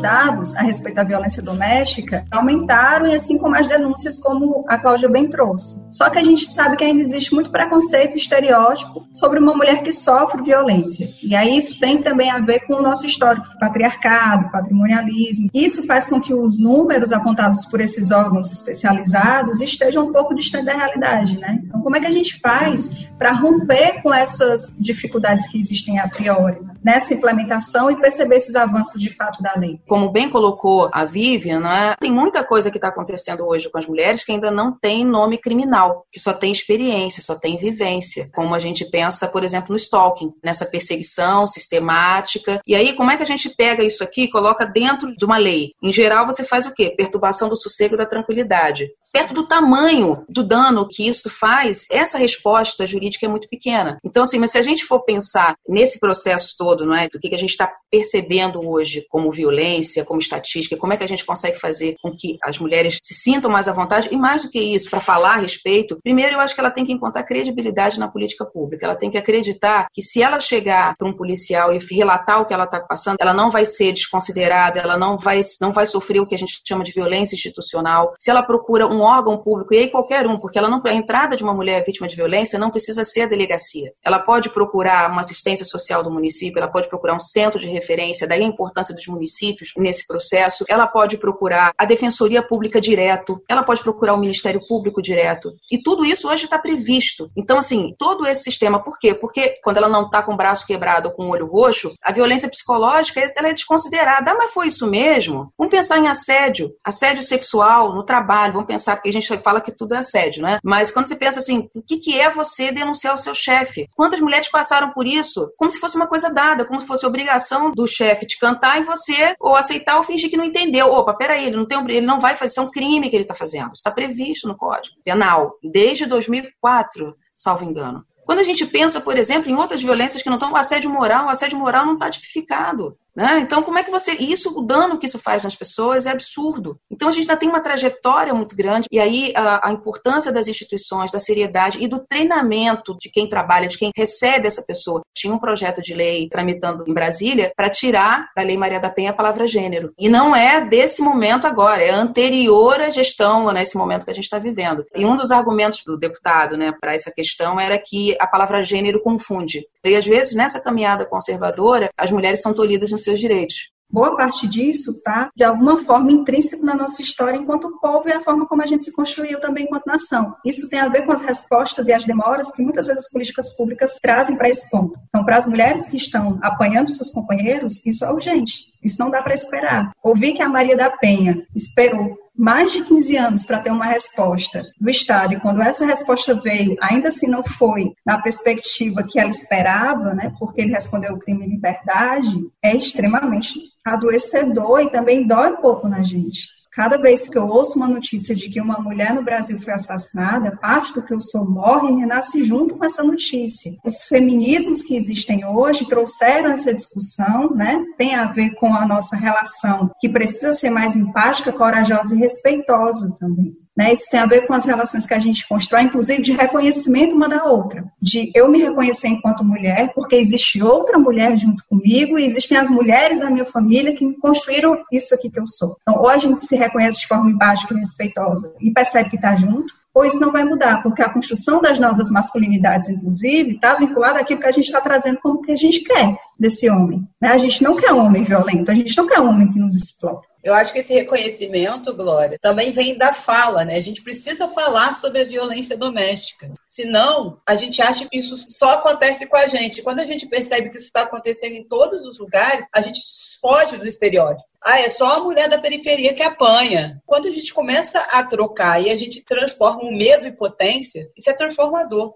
Dados 0.00 0.54
a 0.56 0.62
respeito 0.62 0.96
da 0.96 1.04
violência 1.04 1.42
doméstica 1.42 2.24
aumentaram, 2.30 3.06
e 3.06 3.14
assim 3.14 3.38
como 3.38 3.56
as 3.56 3.66
denúncias, 3.66 4.18
como 4.18 4.64
a 4.68 4.78
Cláudia 4.78 5.08
bem 5.08 5.28
trouxe. 5.28 5.84
Só 5.90 6.10
que 6.10 6.18
a 6.18 6.24
gente 6.24 6.46
sabe 6.46 6.76
que 6.76 6.84
ainda 6.84 7.02
existe 7.02 7.34
muito 7.34 7.50
preconceito 7.50 8.16
estereótipo 8.16 9.06
sobre 9.12 9.38
uma 9.38 9.54
mulher 9.54 9.82
que 9.82 9.92
sofre 9.92 10.42
violência. 10.42 11.08
E 11.22 11.34
aí 11.34 11.56
isso 11.56 11.78
tem 11.78 12.02
também 12.02 12.30
a 12.30 12.38
ver 12.38 12.60
com 12.66 12.74
o 12.74 12.82
nosso 12.82 13.06
histórico 13.06 13.46
patriarcado, 13.58 14.50
patrimonialismo. 14.50 15.48
Isso 15.54 15.86
faz 15.86 16.06
com 16.06 16.20
que 16.20 16.34
os 16.34 16.58
números 16.58 17.12
apontados 17.12 17.64
por 17.66 17.80
esses 17.80 18.10
órgãos 18.10 18.50
especializados 18.50 19.60
estejam 19.60 20.08
um 20.08 20.12
pouco 20.12 20.34
distantes 20.34 20.66
da 20.66 20.72
realidade, 20.72 21.38
né? 21.38 21.60
Então, 21.64 21.80
como 21.80 21.96
é 21.96 22.00
que 22.00 22.06
a 22.06 22.12
gente 22.12 22.38
faz 22.40 22.90
para 23.18 23.32
romper 23.32 24.02
com 24.02 24.12
essas 24.12 24.72
dificuldades 24.78 25.46
que 25.48 25.58
existem 25.60 25.98
a 25.98 26.08
priori 26.08 26.56
né? 26.60 26.74
Nessa 26.86 27.12
implementação 27.12 27.90
e 27.90 27.96
perceber 27.96 28.36
esses 28.36 28.54
avanços 28.54 29.00
de 29.00 29.10
fato 29.10 29.42
da 29.42 29.54
lei? 29.56 29.80
como 29.96 30.12
bem 30.12 30.28
colocou 30.28 30.90
a 30.92 31.06
Vivian, 31.06 31.60
né, 31.60 31.94
tem 31.98 32.12
muita 32.12 32.44
coisa 32.44 32.70
que 32.70 32.76
está 32.76 32.88
acontecendo 32.88 33.46
hoje 33.46 33.70
com 33.70 33.78
as 33.78 33.86
mulheres 33.86 34.24
que 34.24 34.32
ainda 34.32 34.50
não 34.50 34.70
tem 34.78 35.06
nome 35.06 35.38
criminal, 35.38 36.06
que 36.12 36.20
só 36.20 36.34
tem 36.34 36.52
experiência, 36.52 37.22
só 37.22 37.34
tem 37.34 37.56
vivência. 37.56 38.28
Como 38.34 38.54
a 38.54 38.58
gente 38.58 38.84
pensa, 38.84 39.26
por 39.26 39.42
exemplo, 39.42 39.70
no 39.70 39.76
stalking, 39.76 40.34
nessa 40.44 40.66
perseguição 40.66 41.46
sistemática. 41.46 42.60
E 42.66 42.74
aí, 42.74 42.92
como 42.92 43.10
é 43.10 43.16
que 43.16 43.22
a 43.22 43.26
gente 43.26 43.48
pega 43.48 43.82
isso 43.82 44.04
aqui 44.04 44.24
e 44.24 44.30
coloca 44.30 44.66
dentro 44.66 45.16
de 45.16 45.24
uma 45.24 45.38
lei? 45.38 45.70
Em 45.82 45.90
geral, 45.90 46.26
você 46.26 46.44
faz 46.44 46.66
o 46.66 46.74
quê? 46.74 46.94
Perturbação 46.94 47.48
do 47.48 47.56
sossego 47.56 47.94
e 47.94 47.98
da 47.98 48.04
tranquilidade. 48.04 48.90
Perto 49.10 49.32
do 49.32 49.46
tamanho 49.46 50.26
do 50.28 50.42
dano 50.42 50.86
que 50.86 51.08
isso 51.08 51.30
faz, 51.30 51.86
essa 51.90 52.18
resposta 52.18 52.86
jurídica 52.86 53.24
é 53.24 53.28
muito 53.30 53.48
pequena. 53.48 53.98
Então, 54.04 54.22
assim, 54.24 54.38
mas 54.38 54.50
se 54.50 54.58
a 54.58 54.62
gente 54.62 54.84
for 54.84 55.00
pensar 55.00 55.54
nesse 55.66 55.98
processo 55.98 56.54
todo, 56.58 56.75
não 56.84 56.94
é? 56.94 57.08
Do 57.08 57.18
que 57.18 57.34
a 57.34 57.38
gente 57.38 57.50
está 57.50 57.72
percebendo 57.90 58.60
hoje 58.68 59.06
como 59.08 59.30
violência, 59.30 60.04
como 60.04 60.20
estatística, 60.20 60.76
como 60.76 60.92
é 60.92 60.96
que 60.96 61.04
a 61.04 61.08
gente 61.08 61.24
consegue 61.24 61.58
fazer 61.58 61.96
com 62.02 62.14
que 62.14 62.36
as 62.42 62.58
mulheres 62.58 62.98
se 63.02 63.14
sintam 63.14 63.50
mais 63.50 63.68
à 63.68 63.72
vontade 63.72 64.08
e 64.10 64.16
mais 64.16 64.42
do 64.42 64.50
que 64.50 64.60
isso, 64.60 64.90
para 64.90 65.00
falar 65.00 65.34
a 65.34 65.38
respeito, 65.38 65.98
primeiro 66.02 66.34
eu 66.34 66.40
acho 66.40 66.54
que 66.54 66.60
ela 66.60 66.70
tem 66.70 66.84
que 66.84 66.92
encontrar 66.92 67.22
credibilidade 67.22 67.98
na 67.98 68.08
política 68.08 68.44
pública. 68.44 68.86
Ela 68.86 68.96
tem 68.96 69.10
que 69.10 69.18
acreditar 69.18 69.86
que 69.92 70.02
se 70.02 70.22
ela 70.22 70.40
chegar 70.40 70.96
para 70.96 71.08
um 71.08 71.12
policial 71.12 71.72
e 71.72 71.78
relatar 71.78 72.40
o 72.40 72.44
que 72.44 72.52
ela 72.52 72.64
está 72.64 72.80
passando, 72.80 73.16
ela 73.20 73.34
não 73.34 73.50
vai 73.50 73.64
ser 73.64 73.92
desconsiderada, 73.92 74.80
ela 74.80 74.98
não 74.98 75.16
vai, 75.16 75.40
não 75.60 75.72
vai 75.72 75.86
sofrer 75.86 76.20
o 76.20 76.26
que 76.26 76.34
a 76.34 76.38
gente 76.38 76.60
chama 76.66 76.84
de 76.84 76.92
violência 76.92 77.34
institucional. 77.34 78.12
Se 78.18 78.30
ela 78.30 78.42
procura 78.42 78.86
um 78.86 79.00
órgão 79.00 79.38
público, 79.38 79.74
e 79.74 79.78
aí 79.78 79.88
qualquer 79.88 80.26
um, 80.26 80.38
porque 80.38 80.58
ela 80.58 80.68
não, 80.68 80.80
a 80.84 80.94
entrada 80.94 81.36
de 81.36 81.42
uma 81.42 81.54
mulher 81.54 81.84
vítima 81.84 82.06
de 82.06 82.16
violência 82.16 82.58
não 82.58 82.70
precisa 82.70 83.04
ser 83.04 83.22
a 83.22 83.26
delegacia. 83.26 83.92
Ela 84.04 84.18
pode 84.18 84.50
procurar 84.50 85.10
uma 85.10 85.20
assistência 85.20 85.64
social 85.64 86.02
do 86.02 86.10
município, 86.10 86.55
ela 86.58 86.70
pode 86.70 86.88
procurar 86.88 87.14
um 87.14 87.20
centro 87.20 87.58
de 87.58 87.68
referência, 87.68 88.26
daí 88.26 88.42
a 88.42 88.46
importância 88.46 88.94
dos 88.94 89.06
municípios 89.06 89.72
nesse 89.76 90.06
processo, 90.06 90.64
ela 90.68 90.86
pode 90.86 91.18
procurar 91.18 91.72
a 91.76 91.84
Defensoria 91.84 92.42
Pública 92.42 92.80
direto, 92.80 93.42
ela 93.48 93.62
pode 93.62 93.82
procurar 93.82 94.14
o 94.14 94.18
Ministério 94.18 94.60
Público 94.68 95.02
direto. 95.02 95.52
E 95.70 95.82
tudo 95.82 96.04
isso 96.04 96.28
hoje 96.28 96.44
está 96.44 96.58
previsto. 96.58 97.30
Então, 97.36 97.58
assim, 97.58 97.94
todo 97.98 98.26
esse 98.26 98.44
sistema, 98.44 98.82
por 98.82 98.98
quê? 98.98 99.14
Porque 99.14 99.56
quando 99.62 99.78
ela 99.78 99.88
não 99.88 100.06
está 100.06 100.22
com 100.22 100.34
o 100.34 100.36
braço 100.36 100.66
quebrado 100.66 101.08
ou 101.08 101.14
com 101.14 101.26
o 101.26 101.30
olho 101.30 101.46
roxo, 101.46 101.94
a 102.02 102.12
violência 102.12 102.48
psicológica 102.48 103.20
ela 103.36 103.48
é 103.48 103.52
desconsiderada. 103.52 104.30
Ah, 104.30 104.34
mas 104.36 104.52
foi 104.52 104.68
isso 104.68 104.86
mesmo? 104.86 105.52
Vamos 105.58 105.70
pensar 105.70 105.98
em 105.98 106.08
assédio, 106.08 106.72
assédio 106.84 107.22
sexual 107.22 107.94
no 107.94 108.04
trabalho, 108.04 108.52
vamos 108.52 108.66
pensar, 108.66 108.96
porque 108.96 109.08
a 109.08 109.12
gente 109.12 109.38
fala 109.38 109.60
que 109.60 109.72
tudo 109.72 109.94
é 109.94 109.98
assédio, 109.98 110.42
né? 110.42 110.58
Mas 110.62 110.90
quando 110.90 111.06
você 111.06 111.16
pensa 111.16 111.38
assim, 111.38 111.68
o 111.74 111.82
que, 111.82 111.98
que 111.98 112.18
é 112.18 112.30
você 112.30 112.70
denunciar 112.70 113.14
o 113.14 113.18
seu 113.18 113.34
chefe. 113.34 113.86
Quantas 113.94 114.20
mulheres 114.20 114.48
passaram 114.48 114.90
por 114.90 115.06
isso? 115.06 115.50
Como 115.56 115.70
se 115.70 115.80
fosse 115.80 115.96
uma 115.96 116.06
coisa 116.06 116.30
dada, 116.30 116.45
como 116.64 116.80
se 116.80 116.86
fosse 116.86 117.06
obrigação 117.06 117.72
do 117.72 117.86
chefe 117.86 118.26
te 118.26 118.38
cantar 118.38 118.80
e 118.80 118.84
você 118.84 119.34
ou 119.40 119.56
aceitar 119.56 119.96
ou 119.96 120.02
fingir 120.02 120.30
que 120.30 120.36
não 120.36 120.44
entendeu. 120.44 120.92
Opa, 120.92 121.14
peraí, 121.14 121.46
ele 121.46 121.56
não 121.56 121.66
tem 121.66 121.78
ele 121.88 122.06
não 122.06 122.20
vai 122.20 122.36
fazer, 122.36 122.50
isso 122.50 122.60
é 122.60 122.62
um 122.62 122.70
crime 122.70 123.08
que 123.08 123.16
ele 123.16 123.24
está 123.24 123.34
fazendo. 123.34 123.72
Está 123.72 123.90
previsto 123.90 124.46
no 124.46 124.56
Código 124.56 124.96
Penal 125.04 125.54
desde 125.62 126.06
2004, 126.06 127.16
salvo 127.34 127.64
engano. 127.64 128.04
Quando 128.24 128.40
a 128.40 128.42
gente 128.42 128.66
pensa, 128.66 129.00
por 129.00 129.16
exemplo, 129.16 129.50
em 129.50 129.54
outras 129.54 129.80
violências 129.80 130.22
que 130.22 130.28
não 130.28 130.36
estão, 130.36 130.54
assédio 130.56 130.90
moral, 130.90 131.28
assédio 131.28 131.58
moral 131.58 131.86
não 131.86 131.94
está 131.94 132.10
tipificado. 132.10 132.98
Né? 133.16 133.38
Então, 133.38 133.62
como 133.62 133.78
é 133.78 133.82
que 133.82 133.90
você. 133.90 134.12
Isso, 134.12 134.58
o 134.58 134.60
dano 134.60 134.98
que 134.98 135.06
isso 135.06 135.18
faz 135.18 135.42
nas 135.42 135.56
pessoas 135.56 136.04
é 136.04 136.10
absurdo. 136.10 136.78
Então, 136.90 137.08
a 137.08 137.12
gente 137.12 137.26
já 137.26 137.36
tem 137.36 137.48
uma 137.48 137.60
trajetória 137.60 138.34
muito 138.34 138.54
grande, 138.54 138.86
e 138.92 139.00
aí 139.00 139.32
a, 139.34 139.68
a, 139.68 139.72
importância 139.72 140.30
das 140.30 140.46
instituições, 140.46 141.10
da 141.10 141.18
seriedade 141.18 141.82
e 141.82 141.88
do 141.88 141.98
treinamento 141.98 142.94
de 143.00 143.10
quem 143.10 143.26
trabalha, 143.26 143.68
de 143.68 143.78
quem 143.78 143.90
recebe 143.96 144.46
essa 144.46 144.62
pessoa. 144.62 145.00
Tinha 145.16 145.32
um 145.32 145.38
projeto 145.38 145.80
de 145.80 145.94
lei 145.94 146.28
tramitando 146.28 146.84
em 146.86 146.92
Brasília 146.92 147.50
para 147.56 147.70
tirar 147.70 148.28
da 148.36 148.42
Lei 148.42 148.58
Maria 148.58 148.78
da 148.78 148.90
Penha 148.90 149.10
a 149.10 149.14
palavra 149.14 149.46
gênero. 149.46 149.94
E 149.98 150.10
não 150.10 150.36
é 150.36 150.60
desse 150.60 151.00
momento 151.00 151.46
agora, 151.46 151.82
é 151.82 151.90
anterior 151.90 152.82
à 152.82 152.90
gestão, 152.90 153.50
nesse 153.50 153.78
momento 153.78 154.04
que 154.04 154.10
a 154.10 154.14
gente 154.14 154.24
está 154.24 154.38
vivendo. 154.38 154.84
E 154.94 155.06
um 155.06 155.16
dos 155.16 155.30
argumentos 155.30 155.82
do 155.86 155.96
deputado 155.96 156.56
né, 156.56 156.70
para 156.78 156.94
essa 156.94 157.10
questão 157.10 157.58
era 157.58 157.78
que 157.78 158.14
a 158.20 158.26
palavra 158.26 158.62
gênero 158.62 159.00
confunde. 159.00 159.66
E 159.82 159.96
às 159.96 160.04
vezes, 160.04 160.34
nessa 160.34 160.60
caminhada 160.60 161.06
conservadora, 161.06 161.88
as 161.96 162.10
mulheres 162.10 162.42
são 162.42 162.52
tolhidas 162.52 162.90
nos 162.90 163.05
seus 163.06 163.20
direitos. 163.20 163.74
Boa 163.88 164.16
parte 164.16 164.48
disso 164.48 164.90
está, 164.90 165.30
de 165.34 165.44
alguma 165.44 165.78
forma, 165.78 166.10
intrínseco 166.10 166.64
na 166.64 166.74
nossa 166.74 167.00
história 167.00 167.38
enquanto 167.38 167.78
povo 167.80 168.08
e 168.08 168.12
a 168.12 168.20
forma 168.20 168.44
como 168.46 168.62
a 168.62 168.66
gente 168.66 168.82
se 168.82 168.92
construiu 168.92 169.40
também 169.40 169.64
enquanto 169.64 169.86
nação. 169.86 170.34
Isso 170.44 170.68
tem 170.68 170.80
a 170.80 170.88
ver 170.88 171.06
com 171.06 171.12
as 171.12 171.20
respostas 171.20 171.86
e 171.86 171.92
as 171.92 172.04
demoras 172.04 172.50
que 172.50 172.62
muitas 172.62 172.88
vezes 172.88 173.04
as 173.04 173.10
políticas 173.12 173.56
públicas 173.56 173.96
trazem 174.02 174.36
para 174.36 174.48
esse 174.48 174.68
ponto. 174.70 174.98
Então, 175.08 175.24
para 175.24 175.36
as 175.36 175.46
mulheres 175.46 175.86
que 175.86 175.96
estão 175.96 176.38
apanhando 176.42 176.90
seus 176.90 177.10
companheiros, 177.10 177.84
isso 177.86 178.04
é 178.04 178.10
urgente. 178.10 178.72
Isso 178.82 178.98
não 178.98 179.08
dá 179.08 179.22
para 179.22 179.34
esperar. 179.34 179.92
Ouvir 180.02 180.32
que 180.32 180.42
a 180.42 180.48
Maria 180.48 180.76
da 180.76 180.90
Penha 180.90 181.46
esperou 181.54 182.16
mais 182.36 182.72
de 182.72 182.84
15 182.84 183.16
anos 183.16 183.44
para 183.44 183.60
ter 183.60 183.70
uma 183.70 183.86
resposta 183.86 184.64
do 184.80 184.90
Estado, 184.90 185.34
e 185.34 185.40
quando 185.40 185.62
essa 185.62 185.86
resposta 185.86 186.34
veio, 186.34 186.76
ainda 186.80 187.08
assim 187.08 187.28
não 187.28 187.42
foi 187.42 187.92
na 188.04 188.20
perspectiva 188.20 189.02
que 189.02 189.18
ela 189.18 189.30
esperava, 189.30 190.14
né, 190.14 190.32
porque 190.38 190.60
ele 190.60 190.72
respondeu 190.72 191.14
o 191.14 191.18
crime 191.18 191.44
de 191.44 191.54
liberdade, 191.54 192.36
é 192.62 192.76
extremamente 192.76 193.58
adoecedor 193.84 194.80
e 194.80 194.90
também 194.90 195.26
dói 195.26 195.52
um 195.52 195.56
pouco 195.56 195.88
na 195.88 196.02
gente. 196.02 196.55
Cada 196.76 196.98
vez 196.98 197.26
que 197.26 197.38
eu 197.38 197.48
ouço 197.48 197.78
uma 197.78 197.88
notícia 197.88 198.36
de 198.36 198.50
que 198.50 198.60
uma 198.60 198.78
mulher 198.78 199.14
no 199.14 199.24
Brasil 199.24 199.58
foi 199.62 199.72
assassinada, 199.72 200.58
parte 200.58 200.92
do 200.92 201.02
que 201.02 201.14
eu 201.14 201.22
sou 201.22 201.50
morre 201.50 201.88
e 201.88 202.00
renasce 202.00 202.44
junto 202.44 202.76
com 202.76 202.84
essa 202.84 203.02
notícia. 203.02 203.72
Os 203.82 204.02
feminismos 204.02 204.82
que 204.82 204.94
existem 204.94 205.42
hoje 205.46 205.88
trouxeram 205.88 206.52
essa 206.52 206.74
discussão, 206.74 207.48
né? 207.54 207.82
Tem 207.96 208.14
a 208.14 208.26
ver 208.26 208.50
com 208.56 208.74
a 208.74 208.86
nossa 208.86 209.16
relação, 209.16 209.90
que 209.98 210.06
precisa 210.06 210.52
ser 210.52 210.68
mais 210.68 210.94
empática, 210.94 211.50
corajosa 211.50 212.14
e 212.14 212.18
respeitosa 212.18 213.10
também. 213.18 213.56
Né? 213.76 213.92
Isso 213.92 214.08
tem 214.10 214.18
a 214.18 214.26
ver 214.26 214.46
com 214.46 214.54
as 214.54 214.64
relações 214.64 215.04
que 215.04 215.12
a 215.12 215.18
gente 215.18 215.46
constrói, 215.46 215.82
inclusive 215.82 216.22
de 216.22 216.32
reconhecimento 216.32 217.14
uma 217.14 217.28
da 217.28 217.44
outra. 217.44 217.84
De 218.00 218.30
eu 218.34 218.48
me 218.48 218.62
reconhecer 218.62 219.08
enquanto 219.08 219.44
mulher, 219.44 219.92
porque 219.94 220.16
existe 220.16 220.62
outra 220.62 220.98
mulher 220.98 221.36
junto 221.36 221.62
comigo 221.68 222.18
e 222.18 222.24
existem 222.24 222.56
as 222.56 222.70
mulheres 222.70 223.18
da 223.18 223.30
minha 223.30 223.44
família 223.44 223.94
que 223.94 224.04
me 224.04 224.16
construíram 224.16 224.82
isso 224.90 225.14
aqui 225.14 225.30
que 225.30 225.38
eu 225.38 225.46
sou. 225.46 225.76
Então, 225.82 226.00
ou 226.00 226.08
a 226.08 226.16
gente 226.16 226.44
se 226.44 226.56
reconhece 226.56 227.00
de 227.00 227.06
forma 227.06 227.30
empática 227.30 227.74
e 227.74 227.78
respeitosa 227.78 228.52
e 228.60 228.70
percebe 228.70 229.10
que 229.10 229.16
está 229.16 229.36
junto, 229.36 229.72
ou 229.96 230.04
isso 230.04 230.20
não 230.20 230.30
vai 230.30 230.44
mudar, 230.44 230.82
porque 230.82 231.00
a 231.00 231.08
construção 231.08 231.62
das 231.62 231.78
novas 231.78 232.10
masculinidades, 232.10 232.90
inclusive, 232.90 233.54
está 233.54 233.74
vinculada 233.76 234.20
àquilo 234.20 234.40
que 234.40 234.46
a 234.46 234.52
gente 234.52 234.66
está 234.66 234.78
trazendo 234.78 235.18
como 235.22 235.40
que 235.40 235.50
a 235.50 235.56
gente 235.56 235.80
quer 235.80 236.18
desse 236.38 236.68
homem. 236.68 237.02
Né? 237.20 237.30
A 237.30 237.38
gente 237.38 237.62
não 237.62 237.74
quer 237.74 237.94
um 237.94 238.04
homem 238.04 238.22
violento, 238.22 238.70
a 238.70 238.74
gente 238.74 238.94
não 238.94 239.06
quer 239.06 239.20
um 239.20 239.30
homem 239.30 239.50
que 239.50 239.58
nos 239.58 239.74
explode. 239.74 240.26
Eu 240.46 240.54
acho 240.54 240.72
que 240.72 240.78
esse 240.78 240.94
reconhecimento, 240.94 241.92
Glória, 241.92 242.38
também 242.40 242.70
vem 242.70 242.96
da 242.96 243.12
fala, 243.12 243.64
né? 243.64 243.74
A 243.74 243.80
gente 243.80 244.00
precisa 244.00 244.46
falar 244.46 244.94
sobre 244.94 245.22
a 245.22 245.24
violência 245.24 245.76
doméstica. 245.76 246.48
Senão, 246.64 247.40
a 247.44 247.56
gente 247.56 247.82
acha 247.82 248.08
que 248.08 248.16
isso 248.16 248.36
só 248.48 248.74
acontece 248.74 249.26
com 249.26 249.36
a 249.36 249.48
gente. 249.48 249.82
Quando 249.82 249.98
a 249.98 250.04
gente 250.04 250.28
percebe 250.28 250.70
que 250.70 250.76
isso 250.76 250.86
está 250.86 251.00
acontecendo 251.00 251.56
em 251.56 251.66
todos 251.66 252.06
os 252.06 252.20
lugares, 252.20 252.64
a 252.72 252.80
gente 252.80 253.00
foge 253.40 253.76
do 253.76 253.88
estereótipo. 253.88 254.48
Ah, 254.62 254.78
é 254.78 254.88
só 254.88 255.16
a 255.16 255.24
mulher 255.24 255.48
da 255.48 255.58
periferia 255.58 256.14
que 256.14 256.22
apanha. 256.22 257.02
Quando 257.04 257.26
a 257.26 257.32
gente 257.32 257.52
começa 257.52 257.98
a 258.12 258.22
trocar 258.22 258.80
e 258.80 258.88
a 258.88 258.96
gente 258.96 259.24
transforma 259.24 259.82
o 259.82 259.90
medo 259.90 260.28
em 260.28 260.36
potência, 260.36 261.10
isso 261.16 261.28
é 261.28 261.32
transformador. 261.32 262.14